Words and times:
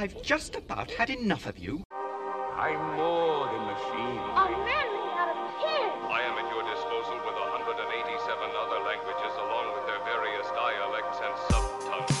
I've 0.00 0.22
just 0.22 0.56
about 0.56 0.90
had 0.90 1.10
enough 1.10 1.44
of 1.44 1.58
you. 1.58 1.82
I'm 2.56 2.96
more 2.96 3.44
than 3.52 3.66
machine. 3.66 4.16
A 4.32 4.48
man 4.48 4.64
made 4.64 5.12
out 5.20 5.28
of 5.28 5.36
tin. 5.60 5.90
I 6.08 6.22
am 6.24 6.38
at 6.38 6.50
your 6.50 6.62
disposal 6.62 7.16
with 7.16 7.34
187 7.36 8.50
other 8.64 8.80
languages 8.82 9.34
along 9.36 9.74
with 9.74 9.84
their 9.84 10.02
various 10.06 10.46
dialects 10.56 11.18
and 11.22 11.34
subtongues. 11.52 12.16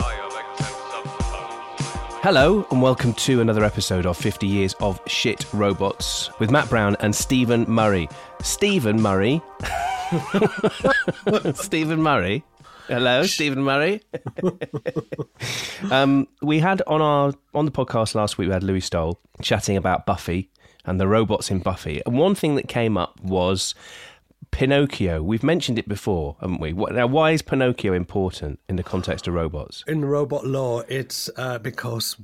Dialects 0.00 0.58
and 0.58 0.74
subtongues. 0.90 2.20
Hello, 2.20 2.66
and 2.72 2.82
welcome 2.82 3.14
to 3.14 3.40
another 3.40 3.62
episode 3.62 4.06
of 4.06 4.16
50 4.16 4.48
Years 4.48 4.74
of 4.80 5.00
Shit 5.06 5.46
Robots 5.52 6.36
with 6.40 6.50
Matt 6.50 6.68
Brown 6.68 6.96
and 6.98 7.14
Stephen 7.14 7.64
Murray. 7.68 8.08
Stephen 8.42 9.00
Murray. 9.00 9.40
Stephen 11.54 12.02
Murray. 12.02 12.42
Hello, 12.90 13.22
Stephen 13.22 13.62
Murray. 13.62 14.02
um, 15.92 16.26
we 16.42 16.58
had 16.58 16.82
on 16.88 17.00
our 17.00 17.32
on 17.54 17.64
the 17.64 17.70
podcast 17.70 18.16
last 18.16 18.36
week. 18.36 18.48
We 18.48 18.52
had 18.52 18.64
Louis 18.64 18.80
Stoll 18.80 19.20
chatting 19.40 19.76
about 19.76 20.06
Buffy 20.06 20.50
and 20.84 21.00
the 21.00 21.06
robots 21.06 21.52
in 21.52 21.60
Buffy. 21.60 22.02
And 22.04 22.18
one 22.18 22.34
thing 22.34 22.56
that 22.56 22.66
came 22.66 22.96
up 22.96 23.20
was 23.20 23.76
Pinocchio. 24.50 25.22
We've 25.22 25.44
mentioned 25.44 25.78
it 25.78 25.86
before, 25.86 26.36
haven't 26.40 26.60
we? 26.60 26.72
What, 26.72 26.92
now, 26.92 27.06
why 27.06 27.30
is 27.30 27.42
Pinocchio 27.42 27.92
important 27.92 28.58
in 28.68 28.74
the 28.74 28.82
context 28.82 29.28
of 29.28 29.34
robots? 29.34 29.84
In 29.86 30.04
robot 30.04 30.44
law, 30.44 30.80
it's 30.88 31.30
uh, 31.36 31.58
because 31.58 32.16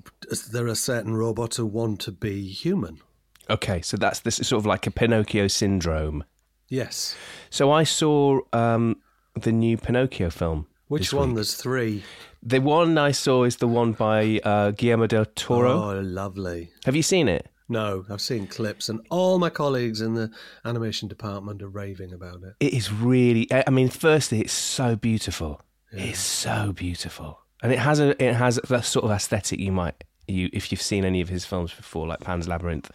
there 0.50 0.66
are 0.66 0.74
certain 0.74 1.14
robots 1.14 1.58
who 1.58 1.66
want 1.66 2.00
to 2.00 2.10
be 2.10 2.48
human. 2.48 3.00
Okay, 3.48 3.82
so 3.82 3.96
that's 3.96 4.18
this 4.18 4.40
is 4.40 4.48
sort 4.48 4.58
of 4.58 4.66
like 4.66 4.88
a 4.88 4.90
Pinocchio 4.90 5.46
syndrome. 5.46 6.24
Yes. 6.68 7.14
So 7.50 7.70
I 7.70 7.84
saw 7.84 8.40
um, 8.52 8.96
the 9.36 9.52
new 9.52 9.76
Pinocchio 9.76 10.30
film. 10.30 10.66
Which 10.88 11.12
one? 11.12 11.30
week. 11.30 11.36
There's 11.36 11.54
three. 11.54 12.04
The 12.42 12.60
one 12.60 12.96
I 12.96 13.10
saw 13.10 13.44
is 13.44 13.56
the 13.56 13.66
one 13.66 13.92
by 13.92 14.40
uh, 14.44 14.70
Guillermo 14.70 15.06
del 15.06 15.24
Toro. 15.24 15.72
Oh, 15.72 16.00
lovely. 16.00 16.70
Have 16.84 16.94
you 16.94 17.02
seen 17.02 17.28
it? 17.28 17.48
No, 17.68 18.04
I've 18.08 18.20
seen 18.20 18.46
clips, 18.46 18.88
and 18.88 19.00
all 19.10 19.40
my 19.40 19.50
colleagues 19.50 20.00
in 20.00 20.14
the 20.14 20.30
animation 20.64 21.08
department 21.08 21.62
are 21.62 21.68
raving 21.68 22.12
about 22.12 22.44
it. 22.44 22.54
It 22.60 22.72
is 22.72 22.92
really. 22.92 23.48
I 23.50 23.70
mean, 23.70 23.88
firstly, 23.88 24.40
it's 24.40 24.52
so 24.52 24.94
beautiful. 24.94 25.60
It's 25.90 26.20
so 26.20 26.72
beautiful, 26.72 27.40
and 27.62 27.72
it 27.72 27.78
has 27.78 27.98
a 27.98 28.22
it 28.22 28.34
has 28.34 28.60
that 28.68 28.84
sort 28.84 29.04
of 29.04 29.10
aesthetic 29.10 29.58
you 29.58 29.72
might 29.72 30.04
you 30.28 30.50
if 30.52 30.70
you've 30.70 30.82
seen 30.82 31.04
any 31.04 31.20
of 31.20 31.28
his 31.28 31.44
films 31.44 31.72
before, 31.72 32.06
like 32.06 32.20
Pan's 32.20 32.46
Labyrinth 32.46 32.90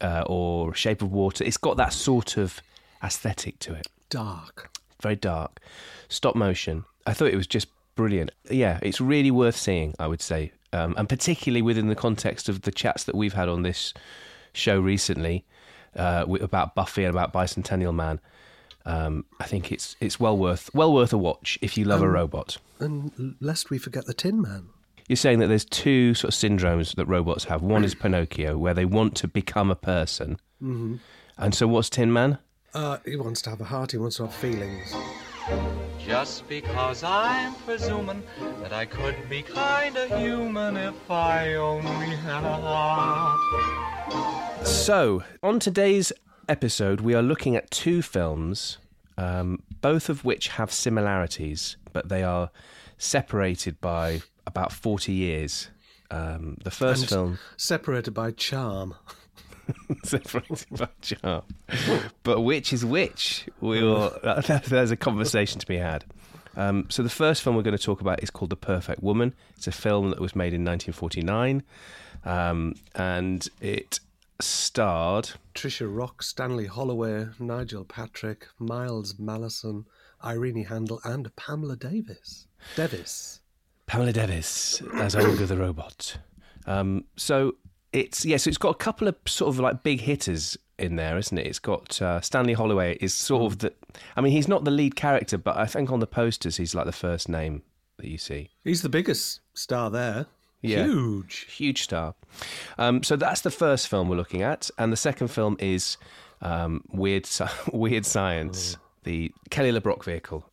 uh, 0.00 0.24
or 0.26 0.74
Shape 0.74 1.02
of 1.02 1.12
Water. 1.12 1.44
It's 1.44 1.56
got 1.56 1.76
that 1.78 1.92
sort 1.92 2.36
of 2.36 2.60
aesthetic 3.02 3.58
to 3.60 3.74
it. 3.74 3.86
Dark. 4.10 4.70
Very 5.02 5.16
dark, 5.16 5.60
stop 6.08 6.34
motion. 6.34 6.84
I 7.06 7.12
thought 7.12 7.28
it 7.28 7.36
was 7.36 7.46
just 7.46 7.68
brilliant. 7.94 8.30
Yeah, 8.50 8.78
it's 8.82 9.00
really 9.00 9.30
worth 9.30 9.56
seeing, 9.56 9.94
I 9.98 10.06
would 10.06 10.20
say, 10.20 10.52
um, 10.72 10.94
and 10.96 11.08
particularly 11.08 11.62
within 11.62 11.88
the 11.88 11.94
context 11.94 12.48
of 12.48 12.62
the 12.62 12.70
chats 12.70 13.04
that 13.04 13.14
we've 13.14 13.32
had 13.34 13.48
on 13.48 13.62
this 13.62 13.92
show 14.52 14.80
recently 14.80 15.44
uh, 15.96 16.24
about 16.40 16.74
Buffy 16.74 17.04
and 17.04 17.14
about 17.14 17.32
Bicentennial 17.32 17.94
Man. 17.94 18.20
Um, 18.84 19.24
I 19.40 19.44
think 19.44 19.72
it's 19.72 19.96
it's 20.00 20.20
well 20.20 20.38
worth 20.38 20.72
well 20.72 20.92
worth 20.92 21.12
a 21.12 21.18
watch 21.18 21.58
if 21.60 21.76
you 21.76 21.84
love 21.84 22.02
a 22.02 22.08
robot. 22.08 22.58
And 22.78 23.34
lest 23.40 23.68
we 23.68 23.78
forget 23.78 24.06
the 24.06 24.14
Tin 24.14 24.40
Man. 24.40 24.68
You're 25.08 25.16
saying 25.16 25.40
that 25.40 25.48
there's 25.48 25.64
two 25.64 26.14
sort 26.14 26.34
of 26.34 26.38
syndromes 26.38 26.94
that 26.96 27.06
robots 27.06 27.44
have. 27.44 27.62
One 27.62 27.84
is 27.84 27.94
Pinocchio, 27.94 28.58
where 28.58 28.74
they 28.74 28.84
want 28.84 29.14
to 29.16 29.28
become 29.28 29.70
a 29.70 29.76
person, 29.76 30.38
mm-hmm. 30.62 30.96
and 31.38 31.54
so 31.54 31.66
what's 31.66 31.90
Tin 31.90 32.12
Man? 32.12 32.38
Uh, 32.76 32.98
he 33.06 33.16
wants 33.16 33.40
to 33.40 33.48
have 33.48 33.58
a 33.62 33.64
heart, 33.64 33.92
he 33.92 33.96
wants 33.96 34.16
to 34.16 34.24
have 34.24 34.34
feelings. 34.34 34.94
Just 35.98 36.46
because 36.46 37.02
I'm 37.02 37.54
presuming 37.64 38.22
that 38.60 38.74
I 38.74 38.84
could 38.84 39.16
be 39.30 39.40
kinda 39.40 40.18
human 40.18 40.76
if 40.76 41.10
I 41.10 41.54
only 41.54 42.14
had 42.16 42.44
a 42.44 42.56
heart. 42.60 43.40
So, 44.66 45.22
on 45.42 45.58
today's 45.58 46.12
episode, 46.50 47.00
we 47.00 47.14
are 47.14 47.22
looking 47.22 47.56
at 47.56 47.70
two 47.70 48.02
films, 48.02 48.76
um, 49.16 49.62
both 49.80 50.10
of 50.10 50.26
which 50.26 50.48
have 50.48 50.70
similarities, 50.70 51.78
but 51.94 52.10
they 52.10 52.22
are 52.22 52.50
separated 52.98 53.80
by 53.80 54.20
about 54.46 54.70
40 54.70 55.14
years. 55.14 55.70
Um, 56.10 56.58
the 56.62 56.70
first 56.70 57.04
And 57.04 57.08
film, 57.08 57.38
Separated 57.56 58.12
by 58.12 58.32
charm. 58.32 58.94
separated 60.04 60.66
by 60.70 60.88
charm. 61.00 61.42
But 62.22 62.40
which 62.42 62.72
is 62.72 62.84
which? 62.84 63.48
We 63.60 63.82
will, 63.82 64.16
there's 64.68 64.90
a 64.90 64.96
conversation 64.96 65.60
to 65.60 65.66
be 65.66 65.76
had. 65.76 66.04
Um, 66.56 66.86
so, 66.88 67.02
the 67.02 67.10
first 67.10 67.42
film 67.42 67.54
we're 67.54 67.62
going 67.62 67.76
to 67.76 67.82
talk 67.82 68.00
about 68.00 68.22
is 68.22 68.30
called 68.30 68.50
The 68.50 68.56
Perfect 68.56 69.02
Woman. 69.02 69.34
It's 69.56 69.66
a 69.66 69.72
film 69.72 70.10
that 70.10 70.20
was 70.20 70.34
made 70.34 70.54
in 70.54 70.64
1949, 70.64 71.62
um, 72.24 72.74
and 72.94 73.46
it 73.60 74.00
starred 74.40 75.30
Trisha 75.54 75.86
Rock, 75.88 76.22
Stanley 76.22 76.66
Holloway, 76.66 77.26
Nigel 77.38 77.84
Patrick, 77.84 78.48
Miles 78.58 79.14
Malleson, 79.14 79.84
Irene 80.24 80.64
Handl, 80.64 80.98
and 81.04 81.34
Pamela 81.36 81.76
Devis. 81.76 82.46
Devis. 82.74 83.40
Pamela 83.86 84.12
Devis 84.12 84.82
as 84.94 85.14
Olga 85.14 85.46
the 85.46 85.56
robot. 85.56 86.18
Um, 86.66 87.04
so 87.16 87.54
it's 87.96 88.24
yeah, 88.26 88.36
so 88.36 88.48
it's 88.48 88.58
got 88.58 88.70
a 88.70 88.78
couple 88.78 89.08
of 89.08 89.16
sort 89.26 89.48
of 89.54 89.58
like 89.58 89.82
big 89.82 90.02
hitters 90.02 90.56
in 90.78 90.96
there, 90.96 91.16
isn't 91.16 91.36
it? 91.36 91.46
It's 91.46 91.58
got 91.58 92.00
uh, 92.02 92.20
Stanley 92.20 92.52
Holloway 92.52 92.98
is 93.00 93.14
sort 93.14 93.50
of 93.50 93.58
the. 93.60 93.72
I 94.16 94.20
mean, 94.20 94.32
he's 94.32 94.48
not 94.48 94.64
the 94.64 94.70
lead 94.70 94.96
character, 94.96 95.38
but 95.38 95.56
I 95.56 95.66
think 95.66 95.90
on 95.90 96.00
the 96.00 96.06
posters 96.06 96.58
he's 96.58 96.74
like 96.74 96.84
the 96.84 96.92
first 96.92 97.28
name 97.28 97.62
that 97.96 98.08
you 98.08 98.18
see. 98.18 98.50
He's 98.64 98.82
the 98.82 98.90
biggest 98.90 99.40
star 99.54 99.90
there. 99.90 100.26
Yeah. 100.60 100.84
Huge. 100.84 101.46
Huge 101.50 101.82
star. 101.82 102.14
Um, 102.76 103.02
so 103.02 103.16
that's 103.16 103.40
the 103.40 103.50
first 103.50 103.88
film 103.88 104.08
we're 104.08 104.16
looking 104.16 104.42
at, 104.42 104.70
and 104.78 104.92
the 104.92 104.96
second 104.96 105.28
film 105.28 105.56
is 105.58 105.96
um, 106.42 106.82
Weird 106.92 107.28
Weird 107.72 108.04
Science, 108.04 108.76
the 109.04 109.32
Kelly 109.50 109.72
LeBrock 109.72 110.04
vehicle. 110.04 110.44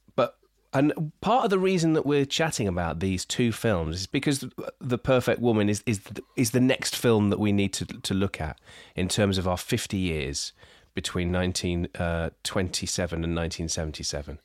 And 0.73 1.11
part 1.22 1.44
of 1.44 1.50
the 1.51 1.59
reason 1.59 1.94
that 1.94 2.06
we're 2.06 2.25
chatting 2.25 2.67
about 2.67 3.00
these 3.00 3.25
two 3.25 3.51
films 3.51 4.01
is 4.01 4.07
because 4.07 4.45
the 4.81 4.97
Perfect 4.97 5.39
Woman 5.39 5.69
is 5.69 5.84
is 5.85 6.01
is 6.35 6.51
the 6.51 6.59
next 6.59 6.95
film 6.95 7.29
that 7.29 7.39
we 7.39 7.51
need 7.51 7.73
to 7.73 7.85
to 7.85 8.13
look 8.13 8.41
at 8.41 8.59
in 8.95 9.07
terms 9.07 9.38
of 9.38 9.47
our 9.47 9.57
fifty 9.57 9.97
years 9.97 10.51
between 10.95 11.31
1927 11.31 12.00
uh, 12.00 13.23
and 13.23 13.35
1977 13.35 14.38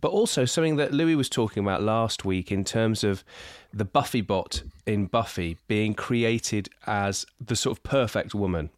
but 0.00 0.10
also 0.10 0.44
something 0.44 0.76
that 0.76 0.92
Louis 0.92 1.14
was 1.14 1.28
talking 1.28 1.62
about 1.62 1.82
last 1.82 2.24
week 2.24 2.52
in 2.52 2.64
terms 2.64 3.02
of 3.02 3.24
the 3.72 3.84
Buffy 3.84 4.20
bot 4.20 4.62
in 4.86 5.06
Buffy 5.06 5.58
being 5.66 5.94
created 5.94 6.68
as 6.86 7.26
the 7.44 7.56
sort 7.56 7.76
of 7.76 7.82
perfect 7.82 8.34
woman, 8.34 8.70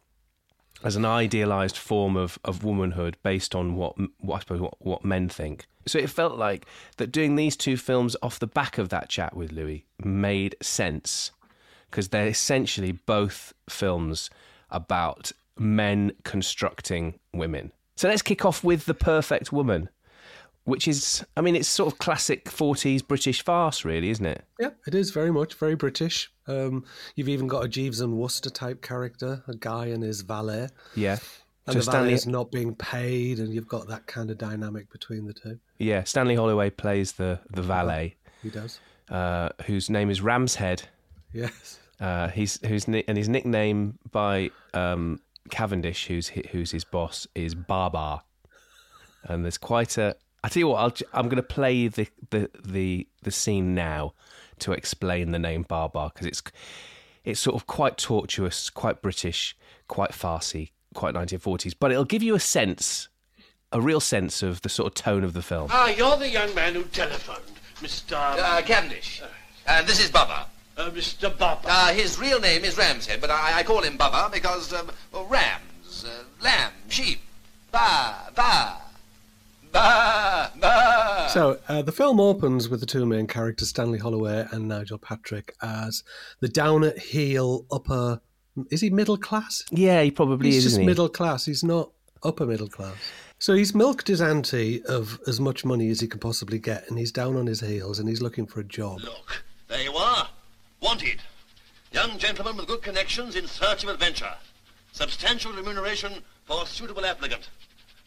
as 0.83 0.95
an 0.95 1.05
idealized 1.05 1.77
form 1.77 2.17
of, 2.17 2.39
of 2.43 2.63
womanhood 2.63 3.17
based 3.23 3.55
on 3.55 3.75
what, 3.75 3.95
what 4.19 4.37
I 4.37 4.39
suppose 4.39 4.61
what, 4.61 4.73
what 4.79 5.05
men 5.05 5.29
think. 5.29 5.65
So 5.87 5.99
it 5.99 6.09
felt 6.09 6.37
like 6.37 6.65
that 6.97 7.11
doing 7.11 7.35
these 7.35 7.55
two 7.55 7.77
films 7.77 8.15
off 8.21 8.39
the 8.39 8.47
back 8.47 8.77
of 8.77 8.89
that 8.89 9.09
chat 9.09 9.35
with 9.35 9.51
Louis 9.51 9.85
made 10.03 10.55
sense 10.61 11.31
because 11.89 12.09
they're 12.09 12.27
essentially 12.27 12.93
both 12.93 13.53
films 13.69 14.29
about 14.69 15.31
men 15.57 16.11
constructing 16.23 17.19
women. 17.33 17.71
So 17.97 18.07
let's 18.07 18.21
kick 18.21 18.45
off 18.45 18.63
with 18.63 18.85
The 18.85 18.93
Perfect 18.93 19.51
Woman 19.51 19.89
which 20.63 20.87
is, 20.87 21.25
I 21.35 21.41
mean, 21.41 21.55
it's 21.55 21.67
sort 21.67 21.91
of 21.91 21.99
classic 21.99 22.45
40s 22.45 23.05
British 23.07 23.43
farce, 23.43 23.83
really, 23.83 24.09
isn't 24.09 24.25
it? 24.25 24.45
Yeah, 24.59 24.69
it 24.85 24.93
is 24.93 25.11
very 25.11 25.31
much 25.31 25.55
very 25.55 25.75
British. 25.75 26.31
Um, 26.47 26.85
you've 27.15 27.29
even 27.29 27.47
got 27.47 27.63
a 27.65 27.67
Jeeves 27.67 27.99
and 27.99 28.17
Wooster 28.17 28.49
type 28.49 28.81
character, 28.81 29.43
a 29.47 29.55
guy 29.55 29.87
and 29.87 30.03
his 30.03 30.21
valet, 30.21 30.69
Yeah. 30.95 31.17
And 31.67 31.75
So 31.75 31.81
Stanley, 31.81 32.13
is 32.13 32.25
not 32.27 32.51
being 32.51 32.75
paid, 32.75 33.39
and 33.39 33.53
you've 33.53 33.67
got 33.67 33.87
that 33.87 34.07
kind 34.07 34.29
of 34.31 34.37
dynamic 34.37 34.91
between 34.91 35.25
the 35.25 35.33
two. 35.33 35.59
yeah, 35.77 36.03
Stanley 36.03 36.35
Holloway 36.35 36.69
plays 36.69 37.13
the 37.13 37.39
the 37.49 37.61
valet, 37.61 38.15
He 38.43 38.49
does. 38.49 38.79
uh, 39.09 39.49
whose 39.65 39.89
name 39.89 40.09
is 40.09 40.21
Ramshead. 40.21 40.83
Yes. 41.33 41.79
Uh, 41.99 42.29
he's 42.29 42.59
who's 42.65 42.85
and 42.85 43.15
his 43.17 43.29
nickname 43.29 43.99
by 44.11 44.49
um, 44.73 45.19
Cavendish, 45.51 46.07
who's 46.07 46.29
who's 46.51 46.71
his 46.71 46.83
boss, 46.83 47.27
is 47.35 47.53
Barbar. 47.55 48.23
And 49.25 49.43
there's 49.45 49.57
quite 49.59 49.97
a. 49.99 50.15
I 50.43 50.49
tell 50.49 50.61
you 50.61 50.67
what, 50.69 50.77
I'll, 50.81 50.89
j- 50.89 51.05
I'm 51.13 51.25
going 51.25 51.35
to 51.37 51.43
play 51.43 51.87
the, 51.87 52.07
the 52.31 52.49
the 52.65 53.07
the 53.21 53.29
scene 53.29 53.75
now 53.75 54.13
to 54.59 54.71
explain 54.71 55.29
the 55.31 55.37
name 55.37 55.61
Barbar 55.61 56.09
because 56.11 56.25
it's 56.25 56.41
it's 57.23 57.39
sort 57.39 57.55
of 57.55 57.67
quite 57.67 57.97
tortuous, 57.99 58.71
quite 58.71 59.03
British, 59.03 59.55
quite 59.87 60.11
farcy, 60.11 60.71
quite 60.93 61.13
1940s, 61.15 61.73
but 61.79 61.91
it'll 61.91 62.05
give 62.05 62.23
you 62.23 62.35
a 62.35 62.39
sense, 62.39 63.07
a 63.71 63.79
real 63.81 63.99
sense 63.99 64.43
of 64.43 64.61
the 64.61 64.69
sort 64.69 64.87
of 64.87 64.93
tone 64.93 65.23
of 65.23 65.33
the 65.33 65.41
film. 65.41 65.69
Ah, 65.71 65.87
you're 65.89 66.17
the 66.17 66.29
young 66.29 66.53
man 66.55 66.73
who 66.73 66.83
telephoned, 66.83 67.43
Mr. 67.81 68.13
Uh, 68.17 68.61
Cavendish. 68.61 69.21
Uh, 69.67 69.81
this 69.83 70.03
is 70.03 70.09
Bubba. 70.11 70.45
uh, 70.77 70.89
Mr. 70.91 71.29
Bubba. 71.35 71.61
Uh, 71.65 71.93
his 71.93 72.19
real 72.19 72.39
name 72.39 72.63
is 72.63 72.75
Ramshead, 72.75 73.21
but 73.21 73.29
I, 73.29 73.59
I 73.59 73.63
call 73.63 73.81
him 73.81 73.97
Bubba 73.97 74.31
because 74.31 74.73
um, 74.73 74.89
well, 75.11 75.25
rams, 75.27 76.05
uh, 76.05 76.23
lamb, 76.43 76.71
sheep, 76.89 77.19
ba, 77.71 78.15
ba, 78.35 78.77
Bah! 79.71 80.49
Bah! 80.59 81.27
So 81.27 81.57
uh, 81.69 81.81
the 81.81 81.93
film 81.93 82.19
opens 82.19 82.67
with 82.67 82.81
the 82.81 82.85
two 82.85 83.05
main 83.05 83.25
characters, 83.25 83.69
Stanley 83.69 83.99
Holloway 83.99 84.45
and 84.51 84.67
Nigel 84.67 84.97
Patrick, 84.97 85.55
as 85.61 86.03
the 86.41 86.49
down 86.49 86.83
at 86.83 86.97
heel 86.99 87.65
upper. 87.71 88.19
Is 88.69 88.81
he 88.81 88.89
middle 88.89 89.17
class? 89.17 89.63
Yeah, 89.71 90.01
he 90.01 90.11
probably 90.11 90.47
He's 90.47 90.57
is, 90.57 90.63
He's 90.63 90.63
just 90.63 90.73
isn't 90.73 90.81
he? 90.81 90.87
middle 90.87 91.09
class. 91.09 91.45
He's 91.45 91.63
not 91.63 91.91
upper 92.23 92.45
middle 92.45 92.67
class. 92.67 92.95
So 93.39 93.55
he's 93.55 93.73
milked 93.73 94.07
his 94.07 94.21
auntie 94.21 94.83
of 94.83 95.19
as 95.27 95.39
much 95.39 95.65
money 95.65 95.89
as 95.89 95.99
he 95.99 96.07
can 96.07 96.19
possibly 96.19 96.59
get, 96.59 96.87
and 96.89 96.99
he's 96.99 97.11
down 97.11 97.37
on 97.37 97.47
his 97.47 97.61
heels 97.61 97.97
and 97.97 98.07
he's 98.07 98.21
looking 98.21 98.45
for 98.45 98.59
a 98.59 98.63
job. 98.63 98.99
Look, 98.99 99.43
there 99.67 99.81
you 99.81 99.93
are. 99.93 100.29
Wanted. 100.81 101.21
Young 101.91 102.17
gentleman 102.17 102.57
with 102.57 102.67
good 102.67 102.81
connections 102.81 103.35
in 103.35 103.47
search 103.47 103.83
of 103.83 103.89
adventure. 103.89 104.33
Substantial 104.91 105.53
remuneration 105.53 106.23
for 106.43 106.65
suitable 106.65 107.05
applicant. 107.05 107.49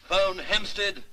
Phone 0.07 0.37
Hampstead 0.37 1.03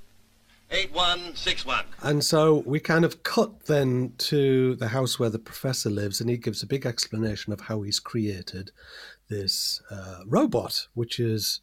8161. 0.71 1.85
And 2.03 2.25
so 2.25 2.63
we 2.65 2.81
kind 2.81 3.05
of 3.05 3.23
cut 3.23 3.67
then 3.67 4.15
to 4.19 4.75
the 4.77 4.89
house 4.89 5.19
where 5.19 5.29
the 5.31 5.39
professor 5.39 5.91
lives, 5.91 6.21
and 6.21 6.31
he 6.31 6.37
gives 6.39 6.63
a 6.63 6.67
big 6.67 6.87
explanation 6.87 7.53
of 7.53 7.63
how 7.63 7.83
he's 7.83 8.01
created 8.01 8.71
this 9.29 9.83
uh, 9.91 10.21
robot, 10.27 10.89
which 10.95 11.19
is 11.19 11.61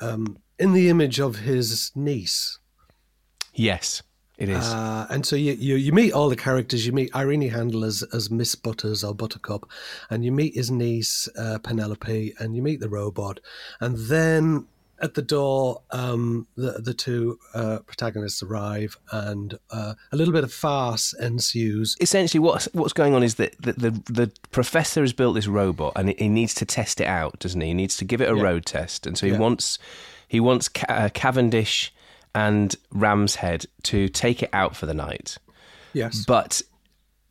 um, 0.00 0.38
in 0.58 0.72
the 0.72 0.88
image 0.88 1.20
of 1.20 1.36
his 1.36 1.90
niece. 1.94 2.58
Yes, 3.54 4.02
it 4.38 4.48
is. 4.48 4.64
Uh, 4.64 5.06
and 5.10 5.26
so 5.26 5.36
you, 5.36 5.52
you 5.52 5.76
you 5.76 5.92
meet 5.92 6.12
all 6.12 6.28
the 6.28 6.36
characters. 6.36 6.86
You 6.86 6.92
meet 6.92 7.14
Irene 7.14 7.50
Handl 7.50 7.86
as, 7.86 8.02
as 8.14 8.30
Miss 8.30 8.54
Butters 8.54 9.04
or 9.04 9.14
Buttercup, 9.14 9.68
and 10.10 10.24
you 10.24 10.32
meet 10.32 10.54
his 10.54 10.70
niece 10.70 11.28
uh, 11.38 11.58
Penelope, 11.62 12.34
and 12.38 12.56
you 12.56 12.62
meet 12.62 12.80
the 12.80 12.88
robot, 12.88 13.40
and 13.80 13.96
then 13.96 14.66
at 15.02 15.14
the 15.14 15.22
door, 15.22 15.82
um, 15.90 16.46
the 16.56 16.72
the 16.80 16.94
two 16.94 17.38
uh, 17.54 17.80
protagonists 17.86 18.42
arrive, 18.42 18.96
and 19.10 19.58
uh, 19.70 19.94
a 20.12 20.16
little 20.16 20.32
bit 20.32 20.44
of 20.44 20.52
farce 20.52 21.12
ensues. 21.14 21.96
Essentially, 22.00 22.38
what's 22.38 22.66
what's 22.72 22.92
going 22.92 23.14
on 23.14 23.22
is 23.22 23.34
that 23.34 23.60
the, 23.60 23.72
the 23.72 23.90
the 24.12 24.30
professor 24.52 25.00
has 25.00 25.12
built 25.12 25.34
this 25.34 25.48
robot, 25.48 25.92
and 25.96 26.10
he 26.18 26.28
needs 26.28 26.54
to 26.54 26.64
test 26.64 27.00
it 27.00 27.06
out, 27.06 27.38
doesn't 27.40 27.60
he? 27.60 27.68
He 27.68 27.74
needs 27.74 27.96
to 27.98 28.04
give 28.04 28.20
it 28.20 28.30
a 28.30 28.36
Yeah. 28.36 28.42
road 28.42 28.64
test, 28.64 29.06
and 29.06 29.18
so 29.18 29.26
he 29.26 29.32
Yeah. 29.32 29.38
wants 29.38 29.78
he 30.28 30.40
wants 30.40 30.68
Ca- 30.68 30.86
uh, 30.88 31.08
Cavendish 31.12 31.92
and 32.34 32.74
Ramshead 32.94 33.66
to 33.82 34.08
take 34.08 34.42
it 34.42 34.48
out 34.52 34.74
for 34.76 34.86
the 34.86 34.94
night. 34.94 35.36
Yes, 35.92 36.24
but 36.26 36.62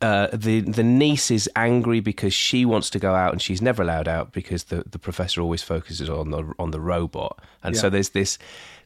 uh, 0.02 0.28
the 0.32 0.60
the 0.60 0.82
niece 0.82 1.30
is 1.30 1.48
angry 1.54 2.00
because 2.00 2.34
she 2.34 2.64
wants 2.64 2.90
to 2.90 2.98
go 2.98 3.14
out 3.14 3.32
and 3.32 3.40
she's 3.40 3.62
never 3.62 3.82
allowed 3.82 4.08
out 4.08 4.32
because 4.32 4.64
the, 4.64 4.82
the 4.84 4.98
professor 4.98 5.40
always 5.40 5.62
focuses 5.62 6.10
on 6.10 6.30
the 6.30 6.52
on 6.58 6.72
the 6.72 6.80
robot, 6.80 7.38
and 7.62 7.76
so 7.76 7.88
there's 7.88 8.10
this 8.10 8.36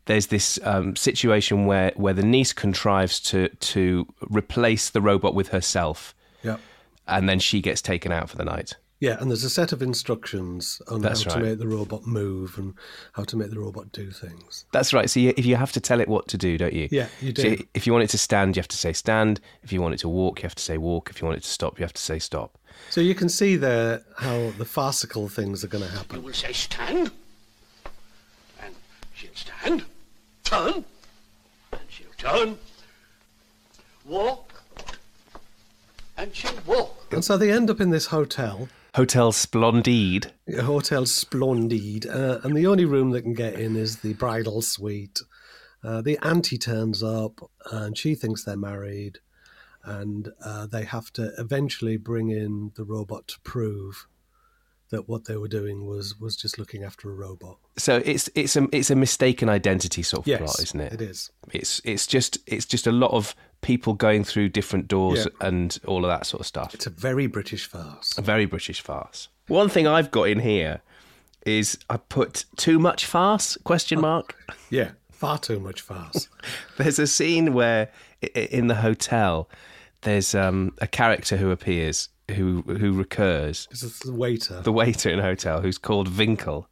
there's 0.05 0.29
this 0.29 0.59
um, 0.63 0.95
situation 0.95 1.67
where, 1.67 1.93
where 1.97 2.15
the 2.15 2.23
niece 2.23 2.53
contrives 2.53 3.19
to 3.21 3.49
to 3.49 4.07
replace 4.21 4.91
the 4.91 5.01
robot 5.01 5.35
with 5.35 5.49
herself, 5.49 6.15
yeah. 6.43 6.59
and 7.07 7.29
then 7.29 7.39
she 7.39 7.61
gets 7.61 7.83
taken 7.83 8.13
out 8.13 8.31
for 8.31 8.37
the 8.37 8.45
night. 8.45 8.77
Yeah, 8.99 9.19
and 9.21 9.31
there's 9.31 9.45
a 9.45 9.51
set 9.51 9.73
of 9.73 9.83
instructions 9.83 10.81
on 10.89 11.03
That's 11.03 11.25
how 11.25 11.33
right. 11.35 11.41
to 11.43 11.45
make 11.51 11.59
the 11.59 11.69
robot 11.69 12.07
move 12.07 12.57
and 12.57 12.73
how 13.13 13.25
to 13.25 13.37
make 13.37 13.51
the 13.51 13.59
robot 13.59 13.93
do 13.93 14.11
things. 14.11 14.65
That's 14.73 14.95
right. 14.95 15.11
So 15.11 15.21
you, 15.21 15.35
if 15.37 15.45
you 15.45 15.57
have 15.57 15.71
to 15.73 15.81
tell 15.81 16.01
it 16.01 16.09
what 16.09 16.29
to 16.29 16.39
do, 16.39 16.57
don't 16.57 16.73
you? 16.73 16.89
Yeah, 16.91 17.09
you 17.21 17.35
So 17.37 17.43
do. 17.57 17.65
if 17.75 17.87
you 17.87 17.93
want 17.93 18.05
it 18.05 18.11
to 18.11 18.19
stand, 18.19 18.57
you 18.57 18.61
have 18.61 18.69
to 18.69 18.77
say 18.79 18.95
stand. 18.95 19.39
If 19.63 19.71
you 19.71 19.83
want 19.83 19.93
it 19.93 19.99
to 19.99 20.09
walk, 20.09 20.39
you 20.39 20.43
have 20.45 20.55
to 20.55 20.63
say 20.63 20.79
walk. 20.79 21.11
If 21.11 21.21
you 21.21 21.27
want 21.27 21.37
it 21.37 21.43
to 21.43 21.49
stop, 21.51 21.79
you 21.79 21.85
have 21.85 21.93
to 21.93 22.01
say 22.01 22.19
stop. 22.19 22.57
So 22.89 23.03
you 23.03 23.15
can 23.15 23.29
see 23.29 23.57
there 23.57 24.03
how 24.17 24.51
the 24.57 24.65
farcical 24.65 25.29
things 25.29 25.63
are 25.63 25.69
going 25.69 25.85
to 25.85 25.91
happen. 25.91 26.17
You 26.17 26.23
happen. 26.23 26.25
will 26.25 26.33
say 26.33 26.53
stand. 26.53 27.11
And 28.63 28.75
she'll 29.15 29.31
stand. 29.35 29.85
Turn. 30.45 30.85
And 31.73 31.81
she'll 31.89 32.07
turn. 32.17 32.57
Walk. 34.07 34.63
And 36.17 36.35
she'll 36.35 36.53
walk. 36.67 37.09
And 37.13 37.23
so 37.25 37.37
they 37.37 37.53
end 37.53 37.69
up 37.69 37.79
in 37.81 37.91
this 37.91 38.07
hotel, 38.07 38.69
Hotel 38.97 39.31
Splendide. 39.31 40.31
Hotel 40.59 41.03
Splendide, 41.03 42.07
uh, 42.07 42.41
and 42.43 42.57
the 42.57 42.67
only 42.67 42.87
room 42.87 43.11
they 43.11 43.21
can 43.21 43.35
get 43.35 43.61
in 43.61 43.77
is 43.77 43.99
the 43.99 44.15
bridal 44.15 44.63
suite. 44.63 45.21
Uh, 45.85 46.01
the 46.01 46.19
auntie 46.23 46.57
turns 46.57 47.03
up, 47.03 47.51
and 47.71 47.99
she 47.99 48.15
thinks 48.15 48.43
they're 48.45 48.57
married, 48.57 49.19
and 49.85 50.31
uh, 50.43 50.65
they 50.65 50.85
have 50.85 51.13
to 51.13 51.31
eventually 51.37 51.99
bring 51.99 52.31
in 52.31 52.73
the 52.77 52.85
robot 52.85 53.29
to 53.29 53.41
prove 53.41 54.07
that 54.89 55.07
what 55.07 55.27
they 55.27 55.37
were 55.37 55.49
doing 55.49 55.85
was 55.85 56.19
was 56.19 56.35
just 56.35 56.59
looking 56.59 56.83
after 56.83 57.11
a 57.11 57.15
robot. 57.15 57.59
So 57.77 58.01
it's 58.03 58.31
it's 58.35 58.57
a 58.57 58.67
it's 58.73 58.89
a 58.89 58.97
mistaken 58.97 59.51
identity 59.51 60.03
sort 60.03 60.23
of 60.23 60.29
Yes, 60.29 60.39
plot, 60.39 60.63
isn't 60.63 60.81
it? 60.81 60.93
it 60.95 61.03
is. 61.03 61.31
It's 61.53 61.83
it's 61.85 62.07
just 62.07 62.39
it's 62.47 62.65
just 62.65 62.87
a 62.87 62.93
lot 62.93 63.11
of 63.11 63.35
people 63.61 63.95
going 63.95 64.25
through 64.25 64.49
different 64.51 64.89
doors 64.89 65.27
Yeah. 65.41 65.47
and 65.49 65.79
all 65.87 66.05
of 66.05 66.09
that 66.11 66.27
sort 66.27 66.41
of 66.41 66.47
stuff. 66.47 66.75
It's 66.75 66.87
a 66.87 66.91
very 66.91 67.27
British 67.27 67.67
farce. 67.67 68.17
A 68.17 68.23
very 68.23 68.47
British 68.47 68.81
farce. 68.81 69.29
One 69.49 69.69
thing 69.69 69.87
I've 69.87 70.11
got 70.11 70.25
in 70.25 70.41
here 70.41 70.81
is 71.45 71.79
I 71.89 71.97
put 71.97 72.45
too 72.57 72.79
much 72.79 73.07
farce 73.07 73.57
question 73.65 74.01
mark. 74.01 74.35
Yeah, 74.71 74.91
far 75.13 75.39
too 75.39 75.61
much 75.61 75.81
farce. 75.81 76.29
There's 76.77 76.99
a 76.99 77.07
scene 77.07 77.53
where 77.55 77.89
in 78.35 78.67
the 78.67 78.75
hotel 78.77 79.49
there's 80.03 80.35
um, 80.35 80.73
a 80.81 80.87
character 80.89 81.37
who 81.37 81.51
appears 81.53 82.09
who 82.35 82.63
who 82.63 82.93
recurs 82.93 83.69
This 83.71 83.85
is 83.85 83.99
the 84.01 84.13
waiter. 84.13 84.61
the 84.63 84.73
waiter 84.73 85.09
in 85.09 85.21
a 85.21 85.23
hotel 85.23 85.61
who's 85.61 85.79
called 85.79 86.17
Winkle. 86.19 86.69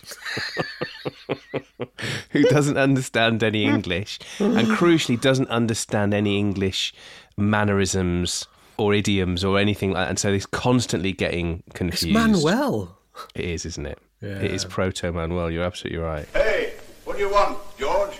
who 2.30 2.42
doesn't 2.44 2.76
understand 2.76 3.42
any 3.42 3.64
English 3.64 4.18
and 4.38 4.68
crucially 4.68 5.20
doesn't 5.20 5.48
understand 5.48 6.14
any 6.14 6.38
English 6.38 6.94
mannerisms 7.36 8.46
or 8.76 8.94
idioms 8.94 9.44
or 9.44 9.58
anything 9.58 9.92
like 9.92 10.04
that. 10.04 10.08
And 10.10 10.18
so 10.18 10.32
he's 10.32 10.46
constantly 10.46 11.12
getting 11.12 11.62
it's 11.66 11.76
confused. 11.76 12.14
Manuel. 12.14 12.96
It 13.34 13.44
is, 13.44 13.66
isn't 13.66 13.86
it? 13.86 13.98
Yeah. 14.20 14.38
It 14.38 14.52
is 14.52 14.64
proto 14.64 15.12
Manuel. 15.12 15.50
You're 15.50 15.64
absolutely 15.64 15.98
right. 15.98 16.26
Hey, 16.32 16.74
what 17.04 17.16
do 17.16 17.22
you 17.22 17.30
want, 17.30 17.58
George? 17.78 18.18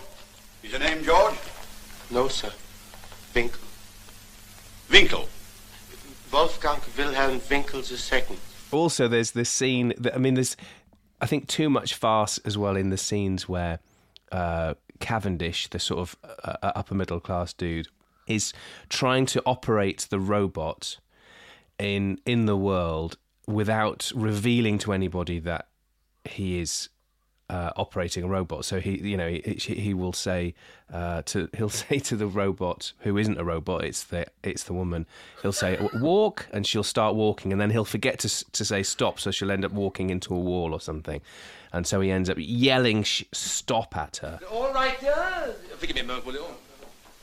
Is 0.62 0.72
your 0.72 0.80
name 0.80 1.02
George? 1.04 1.34
No, 2.10 2.28
sir. 2.28 2.52
Winkel. 3.34 3.58
Winkle. 4.90 5.28
Wolfgang 6.32 6.80
Wilhelm 6.96 7.40
Winkels 7.40 8.12
II. 8.12 8.36
also 8.70 9.08
there's 9.08 9.30
this 9.30 9.48
scene 9.48 9.94
that 9.96 10.14
i 10.14 10.18
mean 10.18 10.34
there's 10.34 10.58
i 11.20 11.26
think 11.26 11.46
too 11.46 11.68
much 11.70 11.94
farce 11.94 12.38
as 12.38 12.56
well 12.56 12.76
in 12.76 12.90
the 12.90 12.96
scenes 12.96 13.48
where 13.48 13.78
uh, 14.32 14.74
cavendish 15.00 15.68
the 15.68 15.78
sort 15.78 16.00
of 16.00 16.16
uh, 16.22 16.56
uh, 16.62 16.72
upper 16.74 16.94
middle 16.94 17.20
class 17.20 17.52
dude 17.52 17.88
is 18.26 18.52
trying 18.88 19.24
to 19.24 19.42
operate 19.46 20.06
the 20.10 20.20
robot 20.20 20.98
in 21.78 22.20
in 22.26 22.46
the 22.46 22.56
world 22.56 23.16
without 23.46 24.12
revealing 24.14 24.78
to 24.78 24.92
anybody 24.92 25.38
that 25.38 25.68
he 26.24 26.60
is 26.60 26.90
uh, 27.50 27.70
operating 27.76 28.24
a 28.24 28.28
robot. 28.28 28.64
So 28.64 28.80
he, 28.80 28.98
you 28.98 29.16
know, 29.16 29.28
he, 29.28 29.54
he 29.58 29.94
will 29.94 30.12
say 30.12 30.54
uh, 30.92 31.22
to 31.26 31.48
he'll 31.56 31.68
say 31.68 31.98
to 31.98 32.16
the 32.16 32.26
robot 32.26 32.92
who 33.00 33.16
isn't 33.16 33.38
a 33.38 33.44
robot, 33.44 33.84
it's 33.84 34.04
the 34.04 34.26
it's 34.42 34.64
the 34.64 34.74
woman. 34.74 35.06
He'll 35.42 35.52
say 35.52 35.78
walk, 35.94 36.48
and 36.52 36.66
she'll 36.66 36.82
start 36.82 37.14
walking, 37.14 37.52
and 37.52 37.60
then 37.60 37.70
he'll 37.70 37.84
forget 37.84 38.18
to 38.20 38.52
to 38.52 38.64
say 38.64 38.82
stop, 38.82 39.20
so 39.20 39.30
she'll 39.30 39.50
end 39.50 39.64
up 39.64 39.72
walking 39.72 40.10
into 40.10 40.34
a 40.34 40.38
wall 40.38 40.72
or 40.72 40.80
something, 40.80 41.20
and 41.72 41.86
so 41.86 42.00
he 42.00 42.10
ends 42.10 42.28
up 42.28 42.36
yelling 42.38 43.02
sh- 43.02 43.24
stop 43.32 43.96
at 43.96 44.18
her. 44.18 44.38
All 44.50 44.72
right, 44.72 45.02
uh, 45.04 45.48
forgive 45.78 45.96
me 45.96 46.02
a 46.02 46.04
moment, 46.04 46.26
will 46.26 46.34
you? 46.34 46.44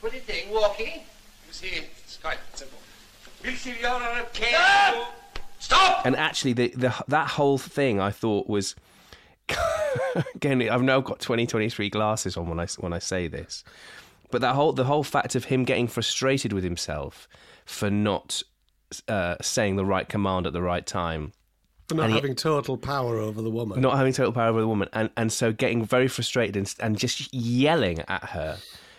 Pretty 0.00 0.18
thing, 0.18 0.52
walking. 0.52 1.00
You 1.46 1.52
see, 1.52 1.70
it's 2.04 2.18
quite 2.18 2.38
simple. 2.54 2.78
We'll 3.42 3.54
see 3.54 3.74
you 3.80 3.86
on 3.86 4.02
a 4.02 4.24
care. 4.32 5.06
Stop! 5.58 6.04
And 6.04 6.14
actually, 6.16 6.52
the, 6.52 6.68
the 6.76 6.94
that 7.08 7.28
whole 7.28 7.58
thing 7.58 7.98
I 8.00 8.10
thought 8.10 8.46
was 8.48 8.74
again. 10.34 10.68
I've 10.68 10.82
now 10.82 11.00
got 11.00 11.20
twenty 11.20 11.46
twenty 11.46 11.68
three 11.68 11.88
glasses 11.90 12.36
on 12.36 12.48
when 12.48 12.60
I 12.60 12.66
when 12.78 12.92
I 12.92 12.98
say 12.98 13.28
this, 13.28 13.64
but 14.30 14.40
that 14.40 14.54
whole 14.54 14.72
the 14.72 14.84
whole 14.84 15.02
fact 15.04 15.34
of 15.34 15.44
him 15.44 15.64
getting 15.64 15.88
frustrated 15.88 16.52
with 16.52 16.64
himself 16.64 17.28
for 17.64 17.90
not 17.90 18.42
uh, 19.08 19.36
saying 19.40 19.76
the 19.76 19.84
right 19.84 20.08
command 20.08 20.46
at 20.46 20.52
the 20.52 20.62
right 20.62 20.86
time. 20.86 21.32
For 21.88 21.94
not 21.94 22.04
And 22.04 22.12
he- 22.14 22.18
having 22.18 22.34
total 22.34 22.76
power 22.76 23.18
over 23.18 23.42
the 23.42 23.50
woman. 23.50 23.80
not 23.80 23.96
having 23.96 24.12
total 24.12 24.32
power 24.32 24.48
over 24.48 24.60
the 24.60 24.68
woman, 24.68 24.88
and, 24.92 25.10
and 25.16 25.32
so 25.32 25.52
getting 25.52 25.84
very 25.84 26.08
frustrated 26.08 26.56
and, 26.56 26.74
and 26.80 26.98
just 26.98 27.32
yelling 27.32 28.00
at 28.08 28.24
her. 28.30 28.58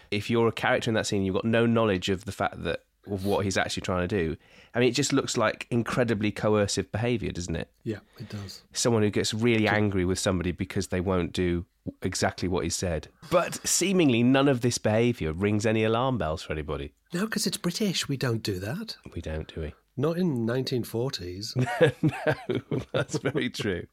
If 0.09 0.29
you're 0.29 0.47
a 0.47 0.53
character 0.53 0.89
in 0.89 0.93
that 0.95 1.05
scene, 1.05 1.23
you've 1.25 1.35
got 1.35 1.43
no 1.43 1.65
knowledge 1.65 2.07
of 2.07 2.23
the 2.23 2.31
fact 2.31 2.63
that 2.63 2.83
of 3.11 3.25
what 3.25 3.45
he's 3.45 3.57
actually 3.57 3.81
trying 3.81 4.07
to 4.07 4.07
do. 4.07 4.37
I 4.73 4.79
mean, 4.79 4.89
it 4.89 4.93
just 4.93 5.13
looks 5.13 5.37
like 5.37 5.67
incredibly 5.69 6.31
coercive 6.31 6.91
behaviour, 6.91 7.31
doesn't 7.31 7.55
it? 7.55 7.69
Yeah, 7.83 7.99
it 8.19 8.29
does. 8.29 8.61
Someone 8.73 9.03
who 9.03 9.09
gets 9.09 9.33
really 9.33 9.67
angry 9.67 10.05
with 10.05 10.19
somebody 10.19 10.51
because 10.51 10.87
they 10.87 11.01
won't 11.01 11.33
do 11.33 11.65
exactly 12.01 12.47
what 12.47 12.63
he 12.63 12.69
said. 12.69 13.07
But 13.29 13.65
seemingly 13.67 14.23
none 14.23 14.47
of 14.47 14.61
this 14.61 14.77
behaviour 14.77 15.33
rings 15.33 15.65
any 15.65 15.83
alarm 15.83 16.17
bells 16.17 16.43
for 16.43 16.53
anybody. 16.53 16.93
No, 17.13 17.25
because 17.25 17.47
it's 17.47 17.57
British. 17.57 18.07
We 18.07 18.17
don't 18.17 18.43
do 18.43 18.59
that. 18.59 18.97
We 19.15 19.21
don't, 19.21 19.53
do 19.53 19.61
we? 19.61 19.73
Not 19.95 20.17
in 20.17 20.45
1940s. 20.45 21.55
no, 22.03 22.81
that's 22.91 23.17
very 23.17 23.49
true. 23.49 23.87